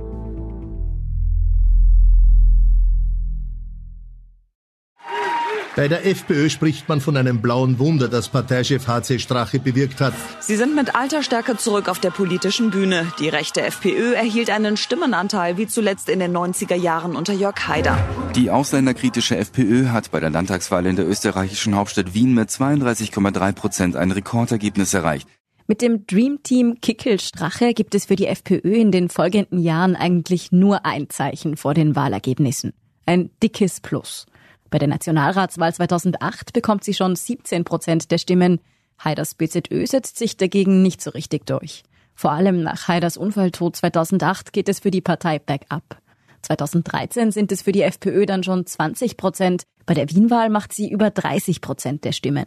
Bei 5.79 5.87
der 5.87 6.05
FPÖ 6.05 6.51
spricht 6.51 6.89
man 6.89 7.01
von 7.01 7.17
einem 7.17 7.41
blauen 7.41 7.79
Wunder, 7.79 8.09
das 8.09 8.29
Parteichef 8.31 8.89
HC 8.89 9.21
Strache 9.21 9.61
bewirkt 9.61 10.01
hat. 10.01 10.13
Sie 10.41 10.57
sind 10.57 10.75
mit 10.75 10.97
alter 10.97 11.23
Stärke 11.23 11.57
zurück 11.57 11.89
auf 11.89 12.01
der 12.01 12.11
politischen 12.11 12.71
Bühne. 12.71 13.07
Die 13.21 13.29
rechte 13.29 13.63
FPÖ 13.63 14.15
erhielt 14.15 14.51
einen 14.51 14.77
Stimmenanteil 14.77 15.57
wie 15.57 15.69
zuletzt 15.69 16.09
in 16.09 16.19
den 16.19 16.37
90er 16.37 16.75
Jahren 16.75 17.15
unter 17.15 17.33
Jörg 17.33 17.69
Haider. 17.69 17.97
Die 18.35 18.51
ausländerkritische 18.51 19.37
FPÖ 19.37 19.91
hat 19.91 20.11
bei 20.11 20.19
der 20.19 20.31
Landtagswahl 20.31 20.85
in 20.85 20.97
der 20.97 21.09
österreichischen 21.09 21.77
Hauptstadt 21.77 22.13
Wien 22.13 22.35
mit 22.35 22.49
32,3 22.51 23.53
Prozent 23.53 23.95
ein 23.95 24.11
Rekordergebnis 24.11 24.95
erreicht. 24.95 25.29
Mit 25.69 25.81
dem 25.81 26.09
Dream 26.09 26.41
Team 26.43 26.81
Kickel 26.83 27.21
Strache 27.21 27.73
gibt 27.73 27.95
es 27.95 28.07
für 28.07 28.17
die 28.17 28.27
FPÖ 28.27 28.75
in 28.75 28.91
den 28.91 29.09
folgenden 29.09 29.61
Jahren 29.61 29.95
eigentlich 29.95 30.51
nur 30.51 30.85
ein 30.85 31.09
Zeichen 31.09 31.57
vor 31.57 31.75
den 31.75 31.95
Wahlergebnissen. 31.95 32.73
Ein 33.07 33.31
dickes 33.41 33.81
Plus. 33.81 34.27
Bei 34.71 34.79
der 34.79 34.89
Nationalratswahl 34.89 35.75
2008 35.75 36.53
bekommt 36.53 36.85
sie 36.85 36.95
schon 36.95 37.17
17 37.17 37.65
Prozent 37.65 38.11
der 38.11 38.19
Stimmen. 38.19 38.61
Haiders 39.03 39.35
BZÖ 39.35 39.87
setzt 39.87 40.19
sich 40.19 40.37
dagegen 40.37 40.83
nicht 40.83 41.01
so 41.01 41.11
richtig 41.11 41.47
durch. 41.47 41.85
Vor 42.15 42.33
allem 42.33 42.63
nach 42.63 42.89
Haiders 42.89 43.17
Unfalltod 43.17 43.77
2008 43.77 44.53
geht 44.53 44.69
es 44.69 44.81
für 44.81 44.91
die 44.91 45.01
Partei 45.01 45.39
bergab. 45.39 46.03
2013 46.43 47.31
sind 47.31 47.53
es 47.53 47.63
für 47.63 47.73
die 47.73 47.83
FPÖ 47.83 48.27
dann 48.27 48.43
schon 48.43 48.67
20 48.67 49.17
Prozent. 49.17 49.63
Bei 49.87 49.95
der 49.95 50.11
Wienwahl 50.11 50.51
macht 50.51 50.73
sie 50.73 50.91
über 50.91 51.11
30 51.11 51.61
Prozent 51.61 52.05
der 52.05 52.13
Stimmen. 52.13 52.47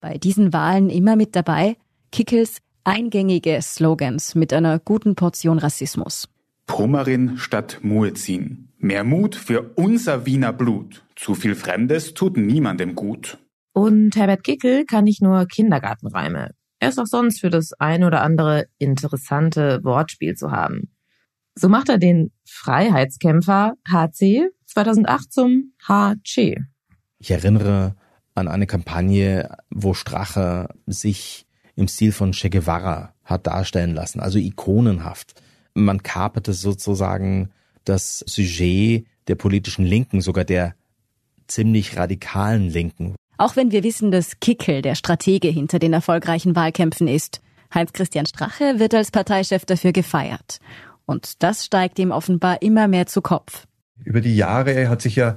Bei 0.00 0.18
diesen 0.18 0.52
Wahlen 0.52 0.90
immer 0.90 1.16
mit 1.16 1.34
dabei 1.34 1.76
Kickels 2.12 2.58
eingängige 2.84 3.60
Slogans 3.60 4.34
mit 4.34 4.52
einer 4.52 4.78
guten 4.78 5.14
Portion 5.14 5.58
Rassismus. 5.58 6.28
Pummerin 6.66 7.36
statt 7.36 7.78
Muezzin. 7.82 8.67
Mehr 8.80 9.02
Mut 9.02 9.34
für 9.34 9.72
unser 9.74 10.24
Wiener 10.24 10.52
Blut. 10.52 11.04
Zu 11.16 11.34
viel 11.34 11.56
Fremdes 11.56 12.14
tut 12.14 12.36
niemandem 12.36 12.94
gut. 12.94 13.38
Und 13.72 14.14
Herbert 14.14 14.44
Kickel 14.44 14.84
kann 14.86 15.02
nicht 15.02 15.20
nur 15.20 15.46
Kindergartenreime. 15.46 16.52
Er 16.78 16.88
ist 16.88 17.00
auch 17.00 17.06
sonst 17.06 17.40
für 17.40 17.50
das 17.50 17.72
ein 17.80 18.04
oder 18.04 18.22
andere 18.22 18.66
interessante 18.78 19.80
Wortspiel 19.82 20.36
zu 20.36 20.52
haben. 20.52 20.92
So 21.56 21.68
macht 21.68 21.88
er 21.88 21.98
den 21.98 22.30
Freiheitskämpfer 22.44 23.74
HC 23.90 24.48
2008 24.66 25.32
zum 25.32 25.72
HC. 25.82 26.58
Ich 27.18 27.32
erinnere 27.32 27.96
an 28.36 28.46
eine 28.46 28.68
Kampagne, 28.68 29.56
wo 29.70 29.92
Strache 29.92 30.68
sich 30.86 31.46
im 31.74 31.88
Stil 31.88 32.12
von 32.12 32.30
Che 32.30 32.48
Guevara 32.48 33.12
hat 33.24 33.48
darstellen 33.48 33.94
lassen, 33.94 34.20
also 34.20 34.38
ikonenhaft. 34.38 35.34
Man 35.74 36.04
kaperte 36.04 36.52
sozusagen 36.52 37.50
das 37.88 38.24
Sujet 38.26 39.06
der 39.28 39.34
politischen 39.34 39.84
Linken, 39.84 40.20
sogar 40.20 40.44
der 40.44 40.74
ziemlich 41.46 41.96
radikalen 41.96 42.68
Linken. 42.68 43.14
Auch 43.36 43.56
wenn 43.56 43.70
wir 43.70 43.84
wissen, 43.84 44.10
dass 44.10 44.40
Kickel 44.40 44.82
der 44.82 44.94
Stratege 44.94 45.48
hinter 45.48 45.78
den 45.78 45.92
erfolgreichen 45.92 46.56
Wahlkämpfen 46.56 47.08
ist, 47.08 47.40
Heinz-Christian 47.72 48.26
Strache 48.26 48.78
wird 48.78 48.94
als 48.94 49.10
Parteichef 49.10 49.64
dafür 49.64 49.92
gefeiert. 49.92 50.58
Und 51.06 51.42
das 51.42 51.64
steigt 51.64 51.98
ihm 51.98 52.10
offenbar 52.10 52.62
immer 52.62 52.88
mehr 52.88 53.06
zu 53.06 53.22
Kopf. 53.22 53.66
Über 54.04 54.20
die 54.20 54.36
Jahre 54.36 54.88
hat 54.88 55.02
sich 55.02 55.16
ja 55.16 55.36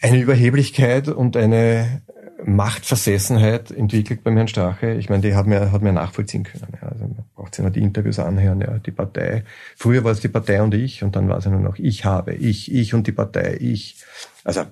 eine 0.00 0.18
Überheblichkeit 0.18 1.08
und 1.08 1.36
eine 1.36 2.02
Machtversessenheit 2.44 3.70
entwickelt 3.70 4.22
beim 4.24 4.36
Herrn 4.36 4.48
Strache. 4.48 4.94
Ich 4.94 5.08
meine, 5.08 5.22
die 5.22 5.34
hat 5.34 5.46
man, 5.46 5.72
hat 5.72 5.82
man 5.82 5.94
nachvollziehen 5.94 6.44
können. 6.44 6.68
Ja. 6.80 6.88
Also 6.88 7.04
man 7.04 7.24
braucht 7.34 7.54
sich 7.54 7.62
nur 7.62 7.70
die 7.70 7.80
Interviews 7.80 8.18
anhören. 8.18 8.60
Ja. 8.60 8.78
Die 8.78 8.90
Partei, 8.90 9.44
früher 9.76 10.04
war 10.04 10.12
es 10.12 10.20
die 10.20 10.28
Partei 10.28 10.62
und 10.62 10.74
ich 10.74 11.02
und 11.02 11.16
dann 11.16 11.28
war 11.28 11.38
es 11.38 11.44
ja 11.44 11.50
nur 11.50 11.60
noch 11.60 11.78
ich 11.78 12.04
habe, 12.04 12.34
ich, 12.34 12.72
ich 12.72 12.94
und 12.94 13.06
die 13.06 13.12
Partei, 13.12 13.56
ich. 13.60 13.96
Also 14.44 14.64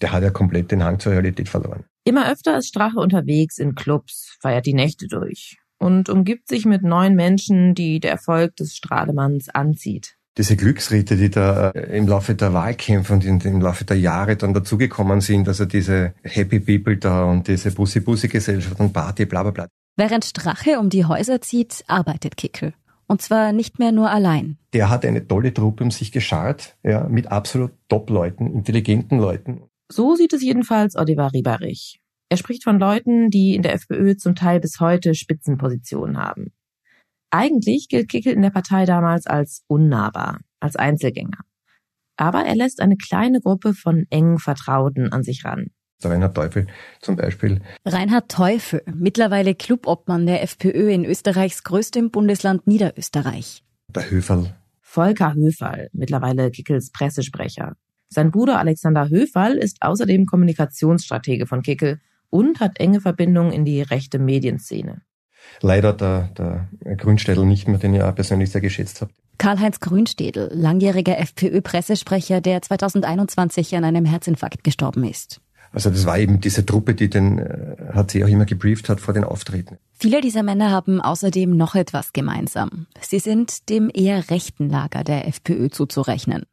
der 0.00 0.12
hat 0.12 0.22
ja 0.22 0.30
komplett 0.30 0.70
den 0.70 0.82
Hang 0.82 0.98
zur 0.98 1.12
Realität 1.12 1.48
verloren. 1.48 1.84
Immer 2.04 2.30
öfter 2.30 2.56
ist 2.56 2.68
Strache 2.68 2.98
unterwegs 2.98 3.58
in 3.58 3.74
Clubs, 3.74 4.36
feiert 4.40 4.66
die 4.66 4.74
Nächte 4.74 5.06
durch 5.06 5.58
und 5.78 6.08
umgibt 6.08 6.48
sich 6.48 6.64
mit 6.66 6.82
neuen 6.82 7.14
Menschen, 7.14 7.74
die 7.74 8.00
der 8.00 8.12
Erfolg 8.12 8.56
des 8.56 8.76
Strahlemanns 8.76 9.48
anzieht. 9.48 10.16
Diese 10.38 10.56
Glücksritte, 10.56 11.16
die 11.16 11.30
da 11.30 11.70
äh, 11.70 11.96
im 11.96 12.06
Laufe 12.06 12.34
der 12.34 12.52
Wahlkämpfe 12.52 13.12
und 13.12 13.24
im 13.24 13.60
Laufe 13.60 13.84
der 13.84 13.98
Jahre 13.98 14.36
dann 14.36 14.54
dazugekommen 14.54 15.20
sind, 15.20 15.48
also 15.48 15.64
diese 15.64 16.14
Happy 16.22 16.60
People 16.60 16.96
da 16.96 17.24
und 17.24 17.48
diese 17.48 17.72
Bussi-Bussi-Gesellschaft 17.72 18.78
und 18.78 18.92
Party, 18.92 19.26
bla 19.26 19.42
bla 19.42 19.50
bla. 19.50 19.66
Während 19.96 20.24
Strache 20.24 20.78
um 20.78 20.88
die 20.88 21.04
Häuser 21.04 21.40
zieht, 21.40 21.84
arbeitet 21.88 22.36
Kickel. 22.36 22.74
Und 23.06 23.22
zwar 23.22 23.52
nicht 23.52 23.80
mehr 23.80 23.90
nur 23.90 24.08
allein. 24.08 24.56
Der 24.72 24.88
hat 24.88 25.04
eine 25.04 25.26
tolle 25.26 25.52
Truppe 25.52 25.82
um 25.82 25.90
sich 25.90 26.12
geschart, 26.12 26.76
ja, 26.84 27.08
mit 27.08 27.26
absolut 27.26 27.72
Top-Leuten, 27.88 28.52
intelligenten 28.52 29.18
Leuten. 29.18 29.62
So 29.90 30.14
sieht 30.14 30.32
es 30.32 30.42
jedenfalls 30.42 30.94
Oliver 30.94 31.32
Rieberich. 31.32 32.00
Er 32.28 32.36
spricht 32.36 32.62
von 32.62 32.78
Leuten, 32.78 33.28
die 33.28 33.56
in 33.56 33.62
der 33.62 33.74
FPÖ 33.74 34.16
zum 34.16 34.36
Teil 34.36 34.60
bis 34.60 34.78
heute 34.78 35.16
Spitzenpositionen 35.16 36.16
haben. 36.16 36.52
Eigentlich 37.30 37.88
gilt 37.88 38.08
Kickel 38.08 38.32
in 38.32 38.42
der 38.42 38.50
Partei 38.50 38.84
damals 38.84 39.26
als 39.26 39.64
unnahbar, 39.68 40.40
als 40.58 40.76
Einzelgänger. 40.76 41.38
Aber 42.16 42.44
er 42.44 42.56
lässt 42.56 42.80
eine 42.80 42.96
kleine 42.96 43.40
Gruppe 43.40 43.72
von 43.72 44.06
engen 44.10 44.38
Vertrauten 44.38 45.12
an 45.12 45.22
sich 45.22 45.44
ran. 45.44 45.70
Reinhard 46.02 46.34
Teufel 46.34 46.66
zum 47.00 47.16
Beispiel. 47.16 47.60
Reinhard 47.84 48.30
Teufel, 48.30 48.82
mittlerweile 48.86 49.54
Clubobmann 49.54 50.26
der 50.26 50.42
FPÖ 50.42 50.90
in 50.90 51.04
Österreichs 51.04 51.62
größtem 51.62 52.10
Bundesland 52.10 52.66
Niederösterreich. 52.66 53.62
Der 53.88 54.10
Höferl. 54.10 54.54
Volker 54.80 55.34
Höferl, 55.34 55.88
mittlerweile 55.92 56.50
Kickels 56.50 56.90
Pressesprecher. 56.90 57.76
Sein 58.08 58.30
Bruder 58.32 58.58
Alexander 58.58 59.08
Höferl 59.08 59.56
ist 59.56 59.82
außerdem 59.82 60.26
Kommunikationsstratege 60.26 61.46
von 61.46 61.62
Kickel 61.62 62.00
und 62.28 62.60
hat 62.60 62.80
enge 62.80 63.00
Verbindungen 63.00 63.52
in 63.52 63.64
die 63.64 63.82
rechte 63.82 64.18
Medienszene. 64.18 65.02
Leider 65.60 65.92
der, 65.92 66.30
der 66.36 66.96
Grünstädel 66.96 67.44
nicht 67.44 67.68
mehr, 67.68 67.78
den 67.78 67.94
ich 67.94 68.02
auch 68.02 68.14
persönlich 68.14 68.50
sehr 68.50 68.60
geschätzt 68.60 69.00
habe. 69.00 69.12
Karl-Heinz 69.38 69.80
Grünstädel, 69.80 70.50
langjähriger 70.52 71.18
FPÖ-Pressesprecher, 71.18 72.40
der 72.40 72.60
2021 72.60 73.74
an 73.74 73.84
einem 73.84 74.04
Herzinfarkt 74.04 74.64
gestorben 74.64 75.04
ist. 75.04 75.40
Also 75.72 75.88
das 75.88 76.04
war 76.04 76.18
eben 76.18 76.40
diese 76.40 76.66
Truppe, 76.66 76.94
die 76.94 77.08
den 77.08 77.38
äh, 77.38 77.76
HC 77.94 78.24
auch 78.24 78.28
immer 78.28 78.44
gebrieft 78.44 78.88
hat 78.88 79.00
vor 79.00 79.14
den 79.14 79.24
Auftritten. 79.24 79.78
Viele 79.94 80.20
dieser 80.20 80.42
Männer 80.42 80.70
haben 80.70 81.00
außerdem 81.00 81.56
noch 81.56 81.74
etwas 81.74 82.12
gemeinsam. 82.12 82.86
Sie 83.00 83.20
sind 83.20 83.68
dem 83.68 83.90
eher 83.92 84.30
rechten 84.30 84.68
Lager 84.68 85.04
der 85.04 85.28
FPÖ 85.28 85.70
zuzurechnen. 85.70 86.44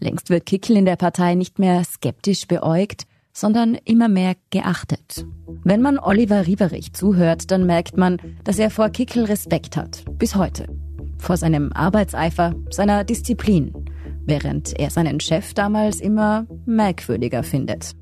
Längst 0.00 0.30
wird 0.30 0.46
Kickel 0.46 0.76
in 0.76 0.84
der 0.84 0.96
Partei 0.96 1.34
nicht 1.34 1.58
mehr 1.58 1.82
skeptisch 1.84 2.46
beäugt, 2.46 3.06
sondern 3.38 3.76
immer 3.84 4.08
mehr 4.08 4.34
geachtet. 4.50 5.24
Wenn 5.64 5.80
man 5.80 5.98
Oliver 5.98 6.46
Rieberich 6.46 6.92
zuhört, 6.92 7.50
dann 7.50 7.66
merkt 7.66 7.96
man, 7.96 8.18
dass 8.44 8.58
er 8.58 8.70
vor 8.70 8.90
Kickel 8.90 9.24
Respekt 9.24 9.76
hat. 9.76 10.04
Bis 10.18 10.34
heute. 10.34 10.66
Vor 11.18 11.36
seinem 11.36 11.72
Arbeitseifer, 11.72 12.54
seiner 12.70 13.04
Disziplin. 13.04 13.72
Während 14.24 14.78
er 14.78 14.90
seinen 14.90 15.20
Chef 15.20 15.54
damals 15.54 16.00
immer 16.00 16.46
merkwürdiger 16.66 17.42
findet. 17.42 17.94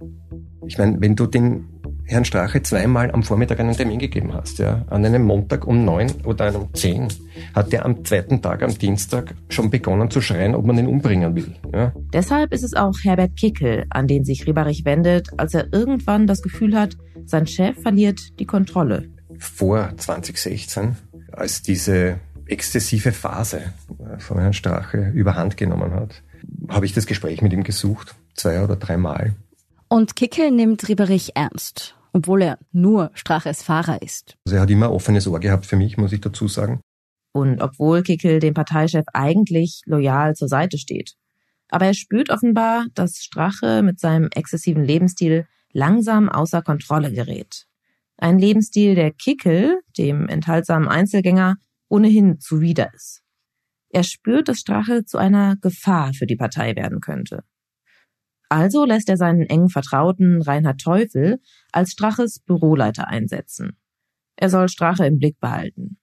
Ich 0.66 0.79
meine, 0.79 1.01
wenn 1.01 1.14
du 1.14 1.27
den 1.27 1.68
Herrn 2.09 2.25
Strache 2.25 2.62
zweimal 2.62 3.11
am 3.11 3.25
Vormittag 3.25 3.59
einen 3.59 3.77
Termin 3.77 3.99
gegeben 3.99 4.33
hast, 4.33 4.59
ja, 4.59 4.85
an 4.88 5.05
einem 5.05 5.23
Montag 5.23 5.66
um 5.66 5.85
neun 5.85 6.12
oder 6.25 6.55
um 6.55 6.73
zehn, 6.73 7.09
hat 7.53 7.73
der 7.73 7.85
am 7.85 8.05
zweiten 8.05 8.40
Tag, 8.40 8.62
am 8.62 8.79
Dienstag, 8.79 9.35
schon 9.49 9.71
begonnen 9.71 10.09
zu 10.09 10.21
schreien, 10.21 10.55
ob 10.55 10.64
man 10.64 10.79
ihn 10.79 10.87
umbringen 10.87 11.35
will. 11.35 11.57
Ja. 11.75 11.92
Deshalb 12.12 12.53
ist 12.53 12.62
es 12.62 12.75
auch 12.75 12.95
Herbert 13.03 13.37
Kickel, 13.37 13.87
an 13.90 14.07
den 14.07 14.25
sich 14.25 14.47
Rieberich 14.47 14.85
wendet, 14.85 15.31
als 15.37 15.55
er 15.55 15.73
irgendwann 15.73 16.29
das 16.29 16.42
Gefühl 16.42 16.79
hat, 16.79 16.97
sein 17.25 17.49
Chef 17.49 17.77
verliert 17.83 18.38
die 18.38 18.47
Kontrolle. 18.47 19.09
Vor 19.38 19.92
2016, 19.97 20.97
als 21.33 21.62
diese 21.62 22.21
exzessive 22.47 23.11
Phase 23.11 23.62
äh, 23.99 24.21
von 24.21 24.38
Herrn 24.38 24.53
Strache 24.53 25.11
überhand 25.12 25.57
genommen 25.57 25.92
hat, 25.92 26.23
habe 26.69 26.87
ich 26.87 26.92
das 26.92 27.07
Gespräch 27.07 27.42
mit 27.42 27.53
ihm 27.53 27.64
gesucht, 27.64 28.14
zwei 28.35 28.62
oder 28.62 28.77
dreimal. 28.77 29.35
Und 29.88 30.14
Kickel 30.14 30.53
nimmt 30.53 30.88
Rieberich 30.88 31.33
ernst 31.35 31.95
obwohl 32.16 32.40
er 32.40 32.59
nur 32.72 33.11
Straches 33.12 33.62
Fahrer 33.62 34.00
ist. 34.00 34.38
Also 34.46 34.57
er 34.57 34.62
hat 34.62 34.70
immer 34.70 34.90
offenes 34.90 35.29
Ohr 35.29 35.38
gehabt 35.38 35.66
für 35.66 35.76
mich, 35.76 35.98
muss 35.98 36.12
ich 36.12 36.22
dazu 36.22 36.48
sagen. 36.48 36.81
Und 37.33 37.61
obwohl 37.61 38.02
Kickel 38.02 38.40
dem 38.40 38.55
Parteichef 38.55 39.05
eigentlich 39.12 39.83
loyal 39.85 40.35
zur 40.35 40.48
Seite 40.48 40.79
steht. 40.79 41.12
Aber 41.68 41.85
er 41.85 41.92
spürt 41.92 42.31
offenbar, 42.31 42.87
dass 42.94 43.22
Strache 43.22 43.83
mit 43.83 44.00
seinem 44.00 44.31
exzessiven 44.35 44.83
Lebensstil 44.83 45.46
langsam 45.72 46.31
außer 46.31 46.62
Kontrolle 46.62 47.12
gerät. 47.12 47.66
Ein 48.16 48.38
Lebensstil, 48.38 48.94
der 48.94 49.11
Kickel, 49.12 49.81
dem 49.98 50.26
enthaltsamen 50.26 50.88
Einzelgänger, 50.88 51.57
ohnehin 51.90 52.40
zuwider 52.40 52.94
ist. 52.94 53.20
Er 53.90 54.05
spürt, 54.05 54.48
dass 54.48 54.59
Strache 54.59 55.05
zu 55.05 55.18
einer 55.18 55.57
Gefahr 55.57 56.14
für 56.14 56.26
die 56.26 56.37
Partei 56.37 56.74
werden 56.76 57.00
könnte. 57.00 57.44
Also 58.48 58.85
lässt 58.85 59.09
er 59.09 59.16
seinen 59.16 59.42
engen 59.42 59.68
Vertrauten 59.68 60.42
Reinhard 60.42 60.80
Teufel 60.80 61.40
als 61.72 61.92
Straches 61.92 62.38
Büroleiter 62.38 63.09
einsetzen. 63.09 63.76
Er 64.37 64.50
soll 64.50 64.68
Strache 64.68 65.06
im 65.06 65.18
Blick 65.18 65.40
behalten. 65.40 65.98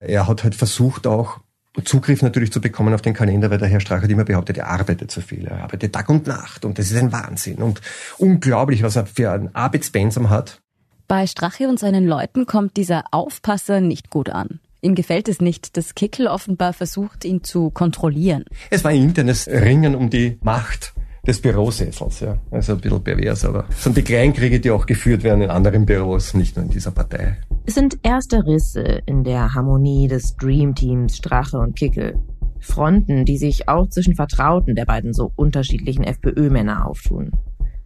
Er 0.00 0.26
hat 0.26 0.44
halt 0.44 0.54
versucht 0.54 1.06
auch 1.06 1.40
Zugriff 1.84 2.22
natürlich 2.22 2.52
zu 2.52 2.60
bekommen 2.60 2.94
auf 2.94 3.02
den 3.02 3.12
Kalender, 3.12 3.50
weil 3.50 3.58
der 3.58 3.68
Herr 3.68 3.80
Strache 3.80 4.02
hat 4.02 4.10
immer 4.10 4.24
behauptet, 4.24 4.56
er 4.56 4.68
arbeitet 4.68 5.10
zu 5.10 5.20
viel. 5.20 5.46
Er 5.46 5.62
arbeitet 5.62 5.92
Tag 5.92 6.08
und 6.08 6.26
Nacht 6.26 6.64
und 6.64 6.78
das 6.78 6.90
ist 6.90 6.96
ein 6.96 7.12
Wahnsinn 7.12 7.58
und 7.58 7.80
unglaublich, 8.16 8.82
was 8.82 8.96
er 8.96 9.06
für 9.06 9.30
ein 9.30 9.54
Arbeitspensum 9.54 10.30
hat. 10.30 10.62
Bei 11.06 11.26
Strache 11.26 11.68
und 11.68 11.78
seinen 11.78 12.06
Leuten 12.06 12.46
kommt 12.46 12.76
dieser 12.76 13.04
Aufpasser 13.10 13.80
nicht 13.80 14.10
gut 14.10 14.30
an. 14.30 14.60
Ihm 14.80 14.94
gefällt 14.94 15.28
es 15.28 15.40
nicht, 15.40 15.76
dass 15.76 15.94
Kickel 15.94 16.26
offenbar 16.26 16.72
versucht, 16.72 17.24
ihn 17.24 17.44
zu 17.44 17.70
kontrollieren. 17.70 18.44
Es 18.70 18.82
war 18.82 18.90
ein 18.90 19.02
internes 19.02 19.46
Ringen 19.46 19.94
um 19.94 20.10
die 20.10 20.38
Macht 20.42 20.95
des 21.26 21.40
Bürosessels, 21.40 22.20
ja. 22.20 22.38
Also 22.50 22.74
ein 22.74 22.80
bisschen 22.80 23.02
pervers, 23.02 23.44
aber 23.44 23.64
es 23.68 23.84
sind 23.84 23.96
die 23.96 24.02
Kleinkriege, 24.02 24.60
die 24.60 24.70
auch 24.70 24.86
geführt 24.86 25.22
werden 25.22 25.42
in 25.42 25.50
anderen 25.50 25.84
Büros, 25.86 26.34
nicht 26.34 26.56
nur 26.56 26.64
in 26.64 26.70
dieser 26.70 26.90
Partei. 26.90 27.38
Es 27.66 27.74
sind 27.74 27.98
erste 28.02 28.46
Risse 28.46 29.02
in 29.06 29.24
der 29.24 29.54
Harmonie 29.54 30.08
des 30.08 30.36
Dreamteams 30.36 31.16
Strache 31.16 31.58
und 31.58 31.76
Kickel. 31.76 32.14
Fronten, 32.60 33.24
die 33.24 33.38
sich 33.38 33.68
auch 33.68 33.88
zwischen 33.88 34.14
Vertrauten 34.14 34.74
der 34.74 34.86
beiden 34.86 35.12
so 35.12 35.32
unterschiedlichen 35.36 36.04
FPÖ-Männer 36.04 36.86
auftun. 36.86 37.32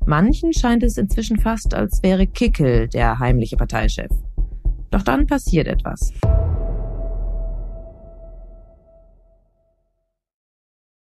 Manchen 0.06 0.52
scheint 0.52 0.82
es 0.82 0.96
inzwischen 0.96 1.38
fast, 1.38 1.74
als 1.74 2.02
wäre 2.02 2.26
Kickel 2.26 2.88
der 2.88 3.18
heimliche 3.18 3.56
Parteichef. 3.56 4.10
Doch 4.90 5.02
dann 5.02 5.26
passiert 5.26 5.66
etwas. 5.66 6.12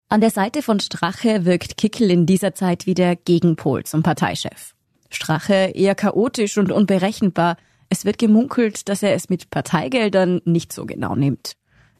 An 0.07 0.21
der 0.21 0.29
Seite 0.29 0.61
von 0.61 0.79
Strache 0.79 1.45
wirkt 1.45 1.77
Kickel 1.77 2.11
in 2.11 2.27
dieser 2.27 2.53
Zeit 2.53 2.85
wie 2.85 2.93
der 2.93 3.15
Gegenpol 3.15 3.85
zum 3.85 4.03
Parteichef. 4.03 4.75
Strache 5.09 5.71
eher 5.73 5.95
chaotisch 5.95 6.59
und 6.59 6.71
unberechenbar. 6.71 7.57
Es 7.89 8.05
wird 8.05 8.19
gemunkelt, 8.19 8.87
dass 8.87 9.01
er 9.01 9.15
es 9.15 9.29
mit 9.29 9.49
Parteigeldern 9.49 10.41
nicht 10.45 10.73
so 10.73 10.85
genau 10.85 11.15
nimmt. 11.15 11.53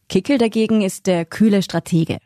Kickel 0.08 0.38
dagegen 0.38 0.84
ist 0.84 1.08
der 1.08 1.26
kühle 1.26 1.64
Stratege, 1.64 2.20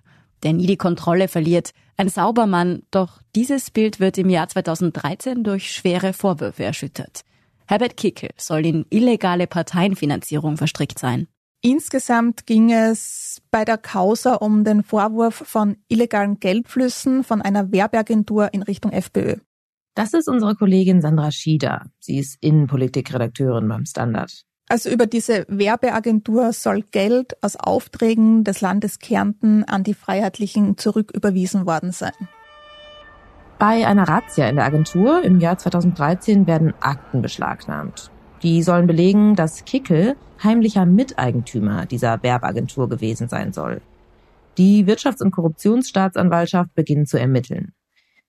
der 0.43 0.51
nie 0.51 0.67
die 0.67 0.75
Kontrolle 0.75 1.29
verliert, 1.29 1.71
ein 1.95 2.09
Saubermann, 2.09 2.83
doch 2.91 3.21
dieses 3.35 3.71
Bild 3.71 4.01
wird 4.01 4.17
im 4.17 4.29
Jahr 4.29 4.49
2013 4.49 5.45
durch 5.45 5.71
schwere 5.71 6.11
Vorwürfe 6.11 6.63
erschüttert. 6.63 7.21
Herbert 7.67 7.95
Kickel 7.95 8.31
soll 8.35 8.65
in 8.65 8.85
illegale 8.89 9.47
Parteienfinanzierung 9.47 10.57
verstrickt 10.57 10.99
sein. 10.99 11.27
Insgesamt 11.61 12.45
ging 12.45 12.71
es 12.71 13.41
bei 13.51 13.65
der 13.65 13.77
Causa 13.77 14.35
um 14.35 14.63
den 14.63 14.81
Vorwurf 14.81 15.43
von 15.45 15.75
illegalen 15.89 16.39
Geldflüssen 16.39 17.25
von 17.25 17.41
einer 17.41 17.73
Werbeagentur 17.73 18.53
in 18.53 18.63
Richtung 18.63 18.91
FPÖ. 18.91 19.35
Das 19.93 20.13
ist 20.13 20.29
unsere 20.29 20.55
Kollegin 20.55 21.01
Sandra 21.01 21.31
Schieder. 21.31 21.87
Sie 21.99 22.17
ist 22.17 22.37
Innenpolitikredakteurin 22.39 23.67
beim 23.67 23.85
Standard. 23.85 24.45
Also 24.69 24.89
über 24.89 25.05
diese 25.05 25.45
Werbeagentur 25.49 26.53
soll 26.53 26.83
Geld 26.83 27.35
aus 27.43 27.57
Aufträgen 27.57 28.45
des 28.45 28.61
Landes 28.61 28.99
Kärnten 28.99 29.65
an 29.65 29.83
die 29.83 29.95
Freiheitlichen 29.95 30.77
zurücküberwiesen 30.77 31.65
worden 31.65 31.91
sein. 31.91 32.13
Bei 33.57 33.85
einer 33.85 34.07
Razzia 34.07 34.47
in 34.47 34.55
der 34.55 34.65
Agentur 34.65 35.21
im 35.23 35.41
Jahr 35.41 35.57
2013 35.57 36.47
werden 36.47 36.73
Akten 36.79 37.21
beschlagnahmt. 37.21 38.11
Die 38.41 38.63
sollen 38.63 38.87
belegen, 38.87 39.35
dass 39.35 39.65
Kickel 39.65 40.15
heimlicher 40.41 40.85
Miteigentümer 40.85 41.85
dieser 41.85 42.23
Werbeagentur 42.23 42.87
gewesen 42.87 43.27
sein 43.27 43.51
soll. 43.51 43.81
Die 44.57 44.85
Wirtschafts- 44.85 45.21
und 45.21 45.31
Korruptionsstaatsanwaltschaft 45.31 46.73
beginnt 46.73 47.09
zu 47.09 47.19
ermitteln. 47.19 47.73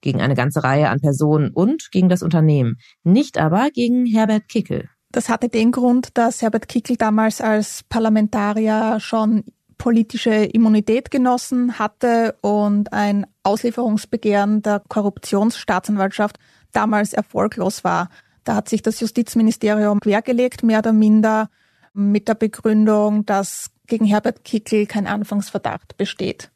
Gegen 0.01 0.21
eine 0.21 0.35
ganze 0.35 0.65
Reihe 0.65 0.89
an 0.89 1.01
Personen 1.01 1.51
und 1.51 1.91
gegen 1.93 2.09
das 2.09 2.23
Unternehmen, 2.23 2.79
nicht 3.05 3.39
aber 3.39 3.69
gegen 3.73 4.07
Herbert 4.07 4.49
Kickel. 4.49 4.89
Das 5.13 5.29
hatte 5.29 5.49
den 5.49 5.73
Grund, 5.73 6.17
dass 6.17 6.41
Herbert 6.41 6.69
Kickel 6.69 6.97
damals 6.97 7.41
als 7.41 7.83
Parlamentarier 7.89 8.99
schon 9.01 9.45
politische 9.77 10.31
Immunität 10.31 11.11
genossen 11.11 11.79
hatte 11.79 12.37
und 12.43 12.93
ein 12.93 13.27
Auslieferungsbegehren 13.43 14.63
der 14.63 14.83
Korruptionsstaatsanwaltschaft 14.89 16.39
damals 16.73 17.13
erfolglos 17.13 17.83
war. 17.83 18.09
Da 18.45 18.55
hat 18.55 18.69
sich 18.69 18.83
das 18.83 19.01
Justizministerium 19.01 20.01
quergelegt, 20.01 20.63
mehr 20.63 20.79
oder 20.79 20.93
minder 20.93 21.51
mit 21.93 22.29
der 22.29 22.35
Begründung, 22.35 23.27
dass 23.27 23.71
gegen 23.87 24.05
Herbert 24.05 24.45
Kickel 24.45 24.87
kein 24.87 25.07
Anfangsverdacht 25.07 25.97
besteht. 25.97 26.51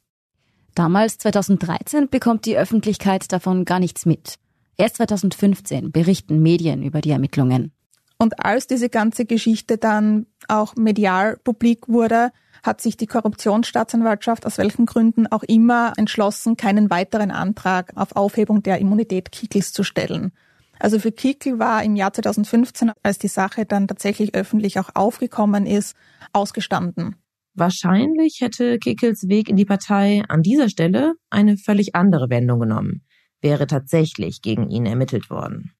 Damals, 0.74 1.18
2013, 1.18 2.08
bekommt 2.08 2.46
die 2.46 2.56
Öffentlichkeit 2.56 3.30
davon 3.32 3.64
gar 3.64 3.78
nichts 3.78 4.06
mit. 4.06 4.36
Erst 4.76 4.96
2015 4.96 5.92
berichten 5.92 6.42
Medien 6.42 6.82
über 6.82 7.00
die 7.00 7.10
Ermittlungen. 7.10 7.72
Und 8.18 8.44
als 8.44 8.66
diese 8.66 8.88
ganze 8.88 9.24
Geschichte 9.24 9.78
dann 9.78 10.26
auch 10.48 10.76
medial 10.76 11.36
publik 11.42 11.88
wurde, 11.88 12.30
hat 12.62 12.80
sich 12.80 12.96
die 12.96 13.06
Korruptionsstaatsanwaltschaft 13.06 14.46
aus 14.46 14.58
welchen 14.58 14.86
Gründen 14.86 15.26
auch 15.26 15.42
immer 15.42 15.92
entschlossen, 15.96 16.56
keinen 16.56 16.90
weiteren 16.90 17.30
Antrag 17.30 17.92
auf 17.94 18.16
Aufhebung 18.16 18.62
der 18.62 18.78
Immunität 18.78 19.30
Kickels 19.30 19.72
zu 19.72 19.84
stellen. 19.84 20.32
Also 20.78 20.98
für 20.98 21.12
Kickel 21.12 21.58
war 21.58 21.82
im 21.82 21.96
Jahr 21.96 22.12
2015, 22.12 22.92
als 23.02 23.18
die 23.18 23.28
Sache 23.28 23.64
dann 23.64 23.88
tatsächlich 23.88 24.34
öffentlich 24.34 24.78
auch 24.78 24.90
aufgekommen 24.94 25.66
ist, 25.66 25.96
ausgestanden. 26.32 27.16
Wahrscheinlich 27.54 28.40
hätte 28.40 28.78
Kickels 28.78 29.28
Weg 29.28 29.48
in 29.48 29.56
die 29.56 29.64
Partei 29.64 30.24
an 30.28 30.42
dieser 30.42 30.68
Stelle 30.68 31.14
eine 31.30 31.56
völlig 31.56 31.94
andere 31.94 32.28
Wendung 32.28 32.58
genommen, 32.58 33.02
wäre 33.40 33.66
tatsächlich 33.68 34.42
gegen 34.42 34.70
ihn 34.70 34.86
ermittelt 34.86 35.30
worden. 35.30 35.72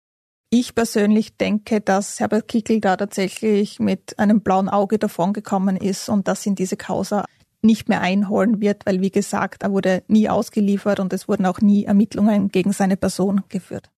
Ich 0.51 0.77
persönlich 0.77 1.37
denke, 1.37 1.81
dass 1.81 2.21
Herbert 2.21 2.47
Kickel 2.47 2.81
da 2.81 2.97
tatsächlich 2.97 3.81
mit 3.81 4.17
einem 4.21 4.41
blauen 4.41 4.69
Auge 4.69 5.01
davongekommen 5.01 5.77
ist 5.77 6.09
und 6.09 6.29
dass 6.29 6.47
ihn 6.47 6.55
diese 6.55 6.77
Causa 6.77 7.25
nicht 7.61 7.89
mehr 7.89 8.03
einholen 8.03 8.61
wird, 8.61 8.87
weil 8.87 9.01
wie 9.01 9.11
gesagt, 9.11 9.65
er 9.65 9.73
wurde 9.73 10.05
nie 10.07 10.29
ausgeliefert 10.29 11.01
und 11.01 11.13
es 11.13 11.27
wurden 11.27 11.47
auch 11.47 11.61
nie 11.61 11.87
Ermittlungen 11.87 12.51
gegen 12.51 12.73
seine 12.73 12.97
Person 12.97 13.43
geführt. 13.49 13.91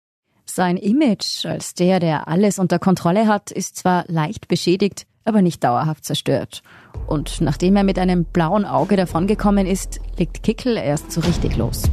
Sein 0.46 0.78
Image 0.78 1.46
als 1.46 1.74
der, 1.74 2.00
der 2.00 2.28
alles 2.28 2.60
unter 2.60 2.80
Kontrolle 2.80 3.28
hat, 3.28 3.52
ist 3.52 3.76
zwar 3.76 4.06
leicht 4.08 4.48
beschädigt, 4.48 5.06
aber 5.26 5.42
nicht 5.42 5.64
dauerhaft 5.64 6.06
zerstört. 6.06 6.62
Und 7.08 7.42
nachdem 7.42 7.76
er 7.76 7.84
mit 7.84 8.00
einem 8.00 8.26
blauen 8.26 8.64
Auge 8.64 8.96
davongekommen 8.96 9.66
ist, 9.66 10.00
legt 10.18 10.44
Kickel 10.44 10.78
erst 10.78 11.12
so 11.12 11.22
richtig 11.22 11.58
los. 11.58 11.84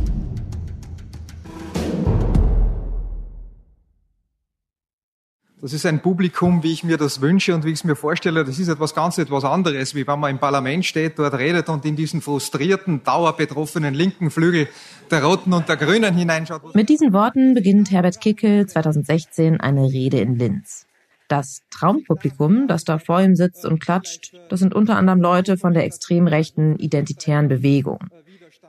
Das 5.63 5.73
ist 5.73 5.87
ein 5.87 6.03
Publikum, 6.03 6.65
wie 6.65 6.73
ich 6.73 6.83
mir 6.83 6.97
das 6.97 7.21
wünsche 7.21 7.55
und 7.55 7.65
wie 7.65 7.69
ich 7.69 7.77
es 7.77 7.85
mir 7.85 7.95
vorstelle. 7.95 8.45
Das 8.45 8.59
ist 8.59 8.67
etwas 8.67 8.97
ganz 8.97 9.17
etwas 9.19 9.45
anderes, 9.45 9.95
wie 9.95 10.05
wenn 10.05 10.19
man 10.19 10.33
im 10.33 10.41
Parlament 10.41 10.85
steht, 10.85 11.21
dort 11.21 11.35
redet 11.35 11.69
und 11.69 11.85
in 11.85 11.95
diesen 11.95 12.21
frustrierten, 12.21 13.05
dauerbetroffenen 13.05 13.95
linken 13.95 14.33
Flügel 14.33 14.67
der 15.13 15.23
Roten 15.23 15.53
und 15.53 15.69
der 15.69 15.77
Grünen 15.77 16.17
hineinschaut. 16.17 16.75
Mit 16.75 16.89
diesen 16.89 17.13
Worten 17.13 17.55
beginnt 17.55 17.93
Herbert 17.93 18.21
Kickel 18.21 18.67
2016 18.67 19.61
eine 19.61 19.85
Rede 19.85 20.19
in 20.19 20.35
Linz. 20.35 20.87
Das 21.29 21.61
Traumpublikum, 21.71 22.67
das 22.67 22.83
da 22.83 22.99
vor 22.99 23.21
ihm 23.21 23.37
sitzt 23.37 23.65
und 23.65 23.79
klatscht, 23.79 24.33
das 24.49 24.59
sind 24.59 24.75
unter 24.75 24.97
anderem 24.97 25.21
Leute 25.21 25.57
von 25.57 25.75
der 25.75 25.85
extrem 25.85 26.27
rechten 26.27 26.75
identitären 26.75 27.47
Bewegung. 27.47 28.01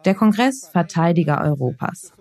Der 0.05 0.13
Kongress 0.13 0.69
Verteidiger 0.71 1.41
Europas. 1.41 2.13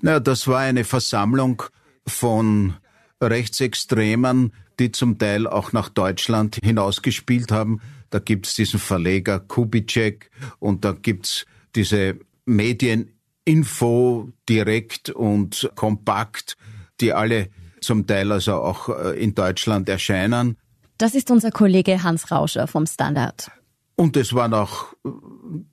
Na, 0.00 0.20
das 0.20 0.48
war 0.48 0.60
eine 0.60 0.84
Versammlung 0.84 1.64
von 2.06 2.76
Rechtsextremen, 3.22 4.52
die 4.78 4.92
zum 4.92 5.18
Teil 5.18 5.46
auch 5.46 5.72
nach 5.72 5.88
Deutschland 5.88 6.58
hinausgespielt 6.62 7.50
haben. 7.50 7.80
Da 8.10 8.18
gibt's 8.18 8.54
diesen 8.54 8.78
Verleger 8.78 9.40
Kubitschek 9.40 10.30
und 10.58 10.84
da 10.84 10.92
gibt's 10.92 11.46
diese 11.74 12.18
Medieninfo 12.44 14.32
direkt 14.48 15.10
und 15.10 15.70
kompakt, 15.74 16.56
die 17.00 17.12
alle 17.12 17.48
zum 17.80 18.06
Teil 18.06 18.32
also 18.32 18.54
auch 18.54 18.88
äh, 18.88 19.22
in 19.22 19.34
Deutschland 19.34 19.88
erscheinen. 19.88 20.56
Das 20.98 21.14
ist 21.14 21.30
unser 21.30 21.50
Kollege 21.50 22.02
Hans 22.02 22.30
Rauscher 22.30 22.66
vom 22.66 22.86
Standard. 22.86 23.50
Und 23.96 24.16
es 24.18 24.34
waren 24.34 24.52
auch 24.52 24.92
äh, 25.04 25.08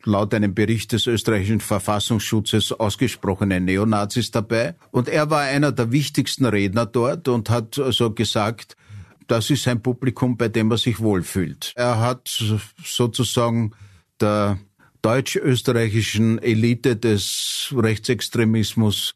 laut 0.06 0.34
einem 0.34 0.56
Bericht 0.56 0.94
des 0.94 1.08
österreichischen 1.08 1.60
Verfassungsschutzes 1.60 2.72
ausgesprochene 2.72 3.60
Neonazis 3.60 4.32
dabei. 4.32 4.76
Und 4.92 5.10
er 5.10 5.30
war 5.30 5.42
einer 5.42 5.74
der 5.74 5.92
wichtigsten 5.92 6.46
Redner 6.46 6.86
dort 6.86 7.28
und 7.28 7.50
hat 7.50 7.78
also 7.78 8.12
gesagt, 8.12 8.78
das 9.28 9.50
ist 9.50 9.68
ein 9.68 9.82
Publikum, 9.82 10.38
bei 10.38 10.48
dem 10.48 10.72
er 10.72 10.78
sich 10.78 11.00
wohlfühlt. 11.00 11.74
Er 11.76 12.00
hat 12.00 12.30
sozusagen 12.84 13.72
der 14.20 14.58
deutsch-österreichischen 15.02 16.40
Elite 16.40 16.96
des 16.96 17.74
Rechtsextremismus, 17.76 19.16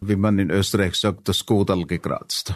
wie 0.00 0.16
man 0.16 0.38
in 0.38 0.50
Österreich 0.50 0.96
sagt, 0.96 1.28
das 1.28 1.46
Godal 1.46 1.86
gekratzt. 1.86 2.54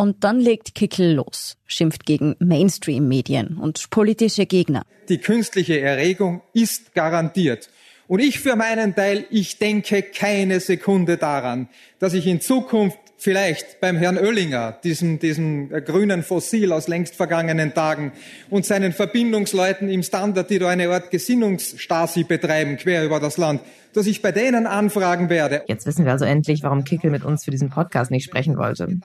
Und 0.00 0.24
dann 0.24 0.40
legt 0.40 0.74
Kickel 0.74 1.12
los, 1.12 1.58
schimpft 1.66 2.06
gegen 2.06 2.34
Mainstream-Medien 2.38 3.58
und 3.58 3.90
politische 3.90 4.46
Gegner. 4.46 4.86
Die 5.10 5.18
künstliche 5.18 5.78
Erregung 5.78 6.40
ist 6.54 6.94
garantiert. 6.94 7.68
Und 8.08 8.20
ich 8.20 8.40
für 8.40 8.56
meinen 8.56 8.94
Teil, 8.94 9.26
ich 9.28 9.58
denke 9.58 10.00
keine 10.00 10.60
Sekunde 10.60 11.18
daran, 11.18 11.68
dass 11.98 12.14
ich 12.14 12.26
in 12.26 12.40
Zukunft 12.40 12.96
vielleicht 13.18 13.78
beim 13.82 13.98
Herrn 13.98 14.16
Oellinger, 14.16 14.78
diesem, 14.82 15.18
diesem 15.18 15.68
grünen 15.68 16.22
Fossil 16.22 16.72
aus 16.72 16.88
längst 16.88 17.14
vergangenen 17.14 17.74
Tagen 17.74 18.12
und 18.48 18.64
seinen 18.64 18.94
Verbindungsleuten 18.94 19.90
im 19.90 20.02
Standard, 20.02 20.48
die 20.48 20.58
da 20.58 20.70
eine 20.70 20.88
Art 20.88 21.10
Gesinnungsstasi 21.10 22.24
betreiben, 22.24 22.78
quer 22.78 23.04
über 23.04 23.20
das 23.20 23.36
Land, 23.36 23.60
dass 23.92 24.06
ich 24.06 24.22
bei 24.22 24.32
denen 24.32 24.66
anfragen 24.66 25.28
werde. 25.28 25.62
Jetzt 25.66 25.84
wissen 25.84 26.06
wir 26.06 26.12
also 26.12 26.24
endlich, 26.24 26.62
warum 26.62 26.84
Kickel 26.84 27.10
mit 27.10 27.22
uns 27.22 27.44
für 27.44 27.50
diesen 27.50 27.68
Podcast 27.68 28.10
nicht 28.10 28.24
sprechen 28.24 28.56
wollte. 28.56 28.98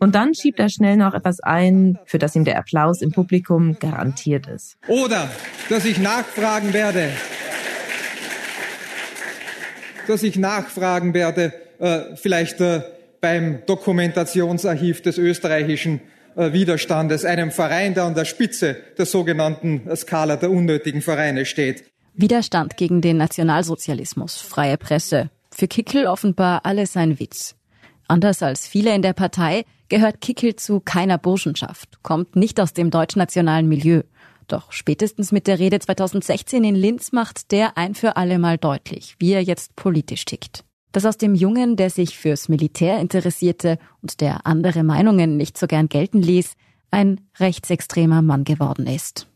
Und 0.00 0.14
dann 0.14 0.34
schiebt 0.34 0.58
er 0.58 0.70
schnell 0.70 0.96
noch 0.96 1.12
etwas 1.12 1.40
ein, 1.40 1.98
für 2.06 2.18
das 2.18 2.34
ihm 2.34 2.44
der 2.44 2.58
Applaus 2.58 3.02
im 3.02 3.12
Publikum 3.12 3.78
garantiert 3.78 4.46
ist. 4.46 4.78
Oder 4.88 5.30
dass 5.68 5.84
ich 5.84 5.98
nachfragen 5.98 6.72
werde, 6.72 7.10
dass 10.08 10.22
ich 10.22 10.36
nachfragen 10.36 11.12
werde, 11.12 11.52
äh, 11.78 12.16
vielleicht 12.16 12.60
äh, 12.62 12.82
beim 13.20 13.62
Dokumentationsarchiv 13.66 15.02
des 15.02 15.18
österreichischen 15.18 16.00
äh, 16.34 16.52
Widerstandes, 16.54 17.26
einem 17.26 17.50
Verein, 17.50 17.92
der 17.92 18.04
an 18.04 18.14
der 18.14 18.24
Spitze 18.24 18.76
der 18.96 19.04
sogenannten 19.04 19.82
Skala 19.94 20.36
der 20.36 20.50
unnötigen 20.50 21.02
Vereine 21.02 21.44
steht. 21.44 21.84
Widerstand 22.14 22.78
gegen 22.78 23.02
den 23.02 23.18
Nationalsozialismus, 23.18 24.36
freie 24.36 24.78
Presse. 24.78 25.30
Für 25.50 25.68
Kickel 25.68 26.06
offenbar 26.06 26.64
alles 26.64 26.96
ein 26.96 27.20
Witz. 27.20 27.54
Anders 28.10 28.42
als 28.42 28.66
viele 28.66 28.92
in 28.92 29.02
der 29.02 29.12
Partei 29.12 29.64
gehört 29.88 30.20
Kickel 30.20 30.56
zu 30.56 30.80
keiner 30.80 31.16
Burschenschaft, 31.16 32.02
kommt 32.02 32.34
nicht 32.34 32.58
aus 32.58 32.72
dem 32.72 32.90
deutschnationalen 32.90 33.68
Milieu. 33.68 34.02
Doch 34.48 34.72
spätestens 34.72 35.30
mit 35.30 35.46
der 35.46 35.60
Rede 35.60 35.78
2016 35.78 36.64
in 36.64 36.74
Linz 36.74 37.12
macht 37.12 37.52
der 37.52 37.78
ein 37.78 37.94
für 37.94 38.16
alle 38.16 38.40
Mal 38.40 38.58
deutlich, 38.58 39.14
wie 39.20 39.30
er 39.30 39.44
jetzt 39.44 39.76
politisch 39.76 40.24
tickt. 40.24 40.64
Dass 40.90 41.06
aus 41.06 41.18
dem 41.18 41.36
Jungen, 41.36 41.76
der 41.76 41.88
sich 41.88 42.18
fürs 42.18 42.48
Militär 42.48 42.98
interessierte 42.98 43.78
und 44.02 44.20
der 44.20 44.44
andere 44.44 44.82
Meinungen 44.82 45.36
nicht 45.36 45.56
so 45.56 45.68
gern 45.68 45.88
gelten 45.88 46.20
ließ, 46.20 46.54
ein 46.90 47.20
rechtsextremer 47.38 48.22
Mann 48.22 48.42
geworden 48.42 48.88
ist. 48.88 49.29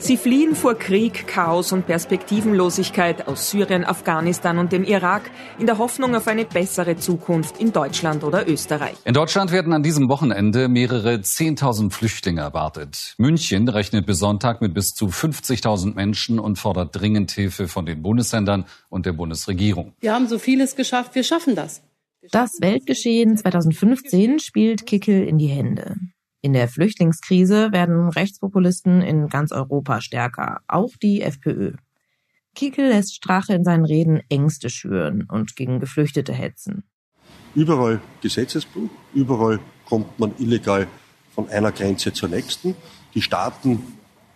Sie 0.00 0.16
fliehen 0.16 0.54
vor 0.54 0.76
Krieg, 0.76 1.26
Chaos 1.26 1.72
und 1.72 1.86
Perspektivenlosigkeit 1.86 3.26
aus 3.26 3.50
Syrien, 3.50 3.84
Afghanistan 3.84 4.58
und 4.58 4.70
dem 4.70 4.84
Irak 4.84 5.30
in 5.58 5.66
der 5.66 5.78
Hoffnung 5.78 6.14
auf 6.14 6.28
eine 6.28 6.44
bessere 6.44 6.96
Zukunft 6.96 7.60
in 7.60 7.72
Deutschland 7.72 8.22
oder 8.22 8.48
Österreich. 8.48 8.96
In 9.04 9.12
Deutschland 9.12 9.50
werden 9.50 9.72
an 9.72 9.82
diesem 9.82 10.08
Wochenende 10.08 10.68
mehrere 10.68 11.14
10.000 11.16 11.90
Flüchtlinge 11.90 12.40
erwartet. 12.40 13.14
München 13.18 13.68
rechnet 13.68 14.06
bis 14.06 14.20
Sonntag 14.20 14.62
mit 14.62 14.72
bis 14.72 14.94
zu 14.94 15.06
50.000 15.06 15.94
Menschen 15.94 16.38
und 16.38 16.58
fordert 16.58 16.98
dringend 16.98 17.32
Hilfe 17.32 17.66
von 17.66 17.84
den 17.84 18.00
Bundesländern 18.00 18.66
und 18.88 19.04
der 19.04 19.12
Bundesregierung. 19.12 19.94
Wir 20.00 20.14
haben 20.14 20.28
so 20.28 20.38
vieles 20.38 20.76
geschafft, 20.76 21.16
wir 21.16 21.24
schaffen 21.24 21.56
das. 21.56 21.82
Das 22.30 22.60
Weltgeschehen 22.60 23.36
2015 23.36 24.38
spielt 24.38 24.86
Kickel 24.86 25.26
in 25.26 25.38
die 25.38 25.46
Hände. 25.46 25.96
In 26.40 26.52
der 26.52 26.68
Flüchtlingskrise 26.68 27.72
werden 27.72 28.08
Rechtspopulisten 28.08 29.02
in 29.02 29.28
ganz 29.28 29.50
Europa 29.50 30.00
stärker, 30.00 30.60
auch 30.68 30.92
die 31.02 31.22
FPÖ. 31.22 31.72
Kickel 32.54 32.88
lässt 32.88 33.14
Strache 33.14 33.54
in 33.54 33.64
seinen 33.64 33.84
Reden 33.84 34.20
Ängste 34.28 34.70
schüren 34.70 35.26
und 35.30 35.56
gegen 35.56 35.80
Geflüchtete 35.80 36.32
hetzen. 36.32 36.84
Überall 37.54 38.00
Gesetzesbruch, 38.20 38.90
überall 39.14 39.58
kommt 39.84 40.18
man 40.18 40.32
illegal 40.38 40.86
von 41.34 41.48
einer 41.48 41.72
Grenze 41.72 42.12
zur 42.12 42.28
nächsten. 42.28 42.76
Die 43.14 43.22
Staaten 43.22 43.82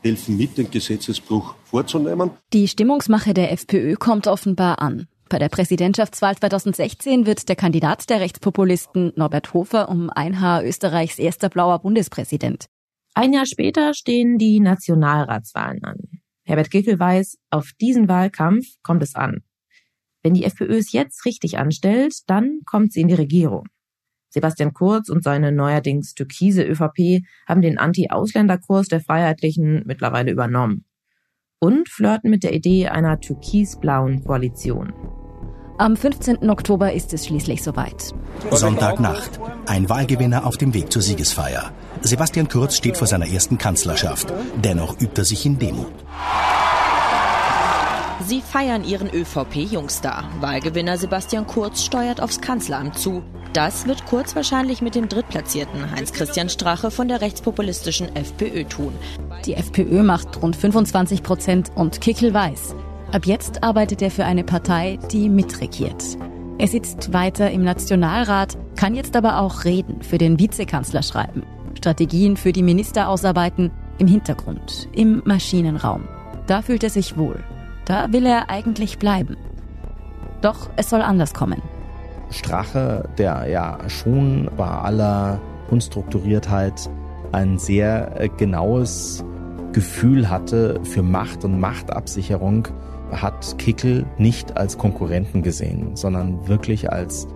helfen 0.02 0.36
mit, 0.36 0.58
den 0.58 0.70
Gesetzesbruch 0.70 1.54
vorzunehmen. 1.64 2.30
Die 2.52 2.66
Stimmungsmache 2.66 3.34
der 3.34 3.52
FPÖ 3.52 3.94
kommt 3.94 4.26
offenbar 4.26 4.80
an. 4.80 5.06
Bei 5.32 5.38
der 5.38 5.48
Präsidentschaftswahl 5.48 6.36
2016 6.36 7.24
wird 7.24 7.48
der 7.48 7.56
Kandidat 7.56 8.10
der 8.10 8.20
Rechtspopulisten 8.20 9.14
Norbert 9.16 9.54
Hofer 9.54 9.88
um 9.88 10.10
ein 10.10 10.42
Haar 10.42 10.62
Österreichs 10.62 11.18
erster 11.18 11.48
blauer 11.48 11.78
Bundespräsident. 11.78 12.66
Ein 13.14 13.32
Jahr 13.32 13.46
später 13.46 13.94
stehen 13.94 14.36
die 14.36 14.60
Nationalratswahlen 14.60 15.82
an. 15.84 15.96
Herbert 16.44 16.70
Gickel 16.70 16.98
weiß, 16.98 17.38
auf 17.48 17.70
diesen 17.80 18.08
Wahlkampf 18.08 18.66
kommt 18.82 19.02
es 19.02 19.14
an. 19.14 19.40
Wenn 20.22 20.34
die 20.34 20.44
FPÖ 20.44 20.76
es 20.76 20.92
jetzt 20.92 21.24
richtig 21.24 21.56
anstellt, 21.56 22.12
dann 22.26 22.60
kommt 22.66 22.92
sie 22.92 23.00
in 23.00 23.08
die 23.08 23.14
Regierung. 23.14 23.64
Sebastian 24.28 24.74
Kurz 24.74 25.08
und 25.08 25.24
seine 25.24 25.50
neuerdings 25.50 26.12
türkise 26.12 26.62
ÖVP 26.62 27.24
haben 27.48 27.62
den 27.62 27.78
Anti-Ausländer-Kurs 27.78 28.88
der 28.88 29.00
Freiheitlichen 29.00 29.84
mittlerweile 29.86 30.30
übernommen 30.30 30.84
und 31.58 31.88
flirten 31.88 32.28
mit 32.28 32.42
der 32.42 32.52
Idee 32.52 32.88
einer 32.88 33.18
türkis-blauen 33.18 34.24
Koalition. 34.24 34.92
Am 35.78 35.96
15. 35.96 36.50
Oktober 36.50 36.92
ist 36.92 37.12
es 37.14 37.26
schließlich 37.26 37.62
soweit. 37.62 38.14
Sonntagnacht. 38.50 39.40
Ein 39.66 39.88
Wahlgewinner 39.88 40.46
auf 40.46 40.56
dem 40.56 40.74
Weg 40.74 40.92
zur 40.92 41.02
Siegesfeier. 41.02 41.72
Sebastian 42.02 42.48
Kurz 42.48 42.76
steht 42.76 42.96
vor 42.96 43.06
seiner 43.06 43.28
ersten 43.28 43.58
Kanzlerschaft. 43.58 44.32
Dennoch 44.62 45.00
übt 45.00 45.20
er 45.20 45.24
sich 45.24 45.46
in 45.46 45.58
Demut. 45.58 45.92
Sie 48.26 48.40
feiern 48.40 48.84
ihren 48.84 49.08
ÖVP-Jungstar. 49.10 50.24
Wahlgewinner 50.40 50.96
Sebastian 50.98 51.46
Kurz 51.46 51.82
steuert 51.82 52.20
aufs 52.20 52.40
Kanzleramt 52.40 52.98
zu. 52.98 53.22
Das 53.52 53.86
wird 53.86 54.06
Kurz 54.06 54.36
wahrscheinlich 54.36 54.82
mit 54.82 54.94
dem 54.94 55.08
Drittplatzierten 55.08 55.90
Heinz-Christian 55.90 56.48
Strache 56.48 56.90
von 56.90 57.08
der 57.08 57.20
rechtspopulistischen 57.20 58.14
FPÖ 58.14 58.64
tun. 58.64 58.92
Die 59.44 59.54
FPÖ 59.54 60.02
macht 60.02 60.40
rund 60.40 60.54
25 60.54 61.22
Prozent 61.22 61.72
und 61.74 62.00
Kickel 62.00 62.32
weiß. 62.32 62.74
Ab 63.12 63.26
jetzt 63.26 63.62
arbeitet 63.62 64.00
er 64.00 64.10
für 64.10 64.24
eine 64.24 64.42
Partei, 64.42 64.98
die 65.10 65.28
mitregiert. 65.28 66.02
Er 66.56 66.66
sitzt 66.66 67.12
weiter 67.12 67.50
im 67.50 67.62
Nationalrat, 67.62 68.56
kann 68.74 68.94
jetzt 68.94 69.16
aber 69.16 69.40
auch 69.40 69.64
Reden 69.66 70.00
für 70.00 70.16
den 70.16 70.38
Vizekanzler 70.38 71.02
schreiben, 71.02 71.42
Strategien 71.76 72.38
für 72.38 72.52
die 72.52 72.62
Minister 72.62 73.08
ausarbeiten, 73.10 73.70
im 73.98 74.06
Hintergrund, 74.06 74.88
im 74.92 75.20
Maschinenraum. 75.26 76.08
Da 76.46 76.62
fühlt 76.62 76.84
er 76.84 76.88
sich 76.88 77.18
wohl. 77.18 77.44
Da 77.84 78.10
will 78.12 78.24
er 78.24 78.48
eigentlich 78.48 78.98
bleiben. 78.98 79.36
Doch 80.40 80.70
es 80.76 80.88
soll 80.88 81.02
anders 81.02 81.34
kommen. 81.34 81.60
Strache, 82.30 83.10
der 83.18 83.46
ja 83.46 83.78
schon 83.88 84.50
bei 84.56 84.66
aller 84.66 85.38
Unstrukturiertheit 85.70 86.88
ein 87.32 87.58
sehr 87.58 88.18
äh, 88.18 88.28
genaues 88.28 89.22
Gefühl 89.72 90.30
hatte 90.30 90.80
für 90.82 91.02
Macht 91.02 91.44
und 91.44 91.60
Machtabsicherung, 91.60 92.68
hat 93.12 93.58
Kickel 93.58 94.06
nicht 94.18 94.56
als 94.56 94.78
Konkurrenten 94.78 95.42
gesehen, 95.42 95.96
sondern 95.96 96.48
wirklich 96.48 96.90
als 96.90 97.28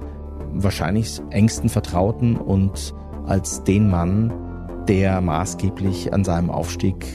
wahrscheinlich 0.53 1.21
engsten 1.31 1.69
Vertrauten 1.69 2.37
und 2.37 2.95
als 3.27 3.63
den 3.65 3.91
Mann, 3.91 4.33
der 4.89 5.21
maßgeblich 5.21 6.13
an 6.13 6.25
seinem 6.25 6.51
Aufstieg 6.51 7.07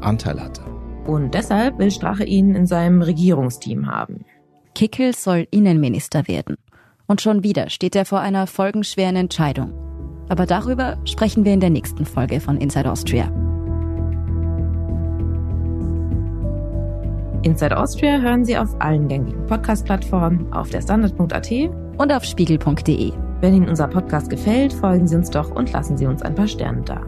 Anteil 0.00 0.40
hatte. 0.40 0.62
Und 1.06 1.34
deshalb 1.34 1.78
will 1.78 1.90
Strache 1.90 2.24
ihn 2.24 2.54
in 2.54 2.66
seinem 2.66 3.02
Regierungsteam 3.02 3.86
haben. 3.86 4.24
Kickel 4.74 5.14
soll 5.14 5.46
Innenminister 5.50 6.26
werden. 6.26 6.56
Und 7.06 7.20
schon 7.20 7.42
wieder 7.42 7.68
steht 7.68 7.94
er 7.94 8.06
vor 8.06 8.20
einer 8.20 8.46
folgenschweren 8.46 9.16
Entscheidung. 9.16 9.72
Aber 10.28 10.46
darüber 10.46 10.98
sprechen 11.04 11.44
wir 11.44 11.52
in 11.52 11.60
der 11.60 11.70
nächsten 11.70 12.06
Folge 12.06 12.40
von 12.40 12.56
Inside 12.56 12.90
Austria. 12.90 13.43
Inside 17.44 17.76
Austria 17.76 18.18
hören 18.18 18.44
Sie 18.44 18.56
auf 18.56 18.74
allen 18.80 19.06
gängigen 19.06 19.46
Podcast-Plattformen, 19.46 20.50
auf 20.52 20.70
der 20.70 20.80
Standard.at 20.80 21.50
und 21.98 22.12
auf 22.12 22.24
spiegel.de. 22.24 23.12
Wenn 23.40 23.54
Ihnen 23.54 23.68
unser 23.68 23.86
Podcast 23.86 24.30
gefällt, 24.30 24.72
folgen 24.72 25.06
Sie 25.06 25.14
uns 25.16 25.28
doch 25.28 25.50
und 25.50 25.70
lassen 25.72 25.98
Sie 25.98 26.06
uns 26.06 26.22
ein 26.22 26.34
paar 26.34 26.48
Sterne 26.48 26.80
da. 26.82 27.02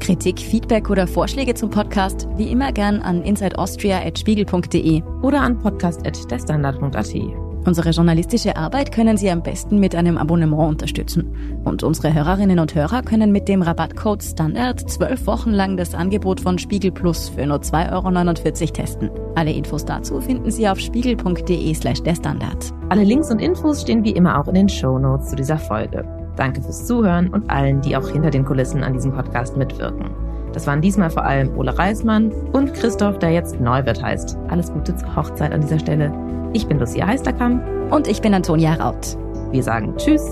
Kritik, 0.00 0.40
Feedback 0.40 0.90
oder 0.90 1.06
Vorschläge 1.06 1.54
zum 1.54 1.70
Podcast 1.70 2.28
wie 2.36 2.50
immer 2.50 2.72
gern 2.72 3.00
an 3.00 3.22
insideaustria.spiegel.de 3.22 5.02
oder 5.22 5.40
an 5.40 5.58
podcast.derstandard.at. 5.58 7.45
Unsere 7.66 7.90
journalistische 7.90 8.56
Arbeit 8.56 8.92
können 8.92 9.16
Sie 9.16 9.28
am 9.28 9.42
besten 9.42 9.80
mit 9.80 9.96
einem 9.96 10.18
Abonnement 10.18 10.68
unterstützen. 10.68 11.60
Und 11.64 11.82
unsere 11.82 12.14
Hörerinnen 12.14 12.60
und 12.60 12.76
Hörer 12.76 13.02
können 13.02 13.32
mit 13.32 13.48
dem 13.48 13.60
Rabattcode 13.60 14.22
Standard 14.22 14.88
zwölf 14.88 15.26
Wochen 15.26 15.50
lang 15.50 15.76
das 15.76 15.92
Angebot 15.92 16.40
von 16.40 16.58
Spiegel 16.58 16.92
Plus 16.92 17.28
für 17.28 17.44
nur 17.44 17.58
2,49 17.58 17.92
Euro 17.92 18.72
testen. 18.72 19.10
Alle 19.34 19.52
Infos 19.52 19.84
dazu 19.84 20.20
finden 20.20 20.52
Sie 20.52 20.68
auf 20.68 20.78
spiegel.de 20.78 21.74
slash 21.74 22.02
der 22.04 22.14
Standard. 22.14 22.72
Alle 22.88 23.02
Links 23.02 23.32
und 23.32 23.40
Infos 23.40 23.82
stehen 23.82 24.04
wie 24.04 24.12
immer 24.12 24.40
auch 24.40 24.46
in 24.46 24.54
den 24.54 24.68
Show 24.68 25.00
Notes 25.00 25.30
zu 25.30 25.36
dieser 25.36 25.58
Folge. 25.58 26.04
Danke 26.36 26.62
fürs 26.62 26.86
Zuhören 26.86 27.28
und 27.34 27.50
allen, 27.50 27.80
die 27.80 27.96
auch 27.96 28.08
hinter 28.08 28.30
den 28.30 28.44
Kulissen 28.44 28.84
an 28.84 28.92
diesem 28.92 29.12
Podcast 29.12 29.56
mitwirken. 29.56 30.25
Das 30.56 30.66
waren 30.66 30.80
diesmal 30.80 31.10
vor 31.10 31.22
allem 31.22 31.54
Ole 31.58 31.78
Reismann 31.78 32.32
und 32.54 32.72
Christoph, 32.72 33.18
der 33.18 33.30
jetzt 33.30 33.60
Neuwirt 33.60 34.02
heißt. 34.02 34.38
Alles 34.48 34.72
Gute 34.72 34.96
zur 34.96 35.14
Hochzeit 35.14 35.52
an 35.52 35.60
dieser 35.60 35.78
Stelle. 35.78 36.10
Ich 36.54 36.66
bin 36.66 36.78
Lucia 36.78 37.06
Heisterkamp. 37.06 37.62
Und 37.92 38.08
ich 38.08 38.22
bin 38.22 38.32
Antonia 38.32 38.72
Raut. 38.72 39.18
Wir 39.50 39.62
sagen 39.62 39.94
Tschüss 39.98 40.22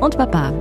und 0.00 0.16
Baba. 0.16 0.52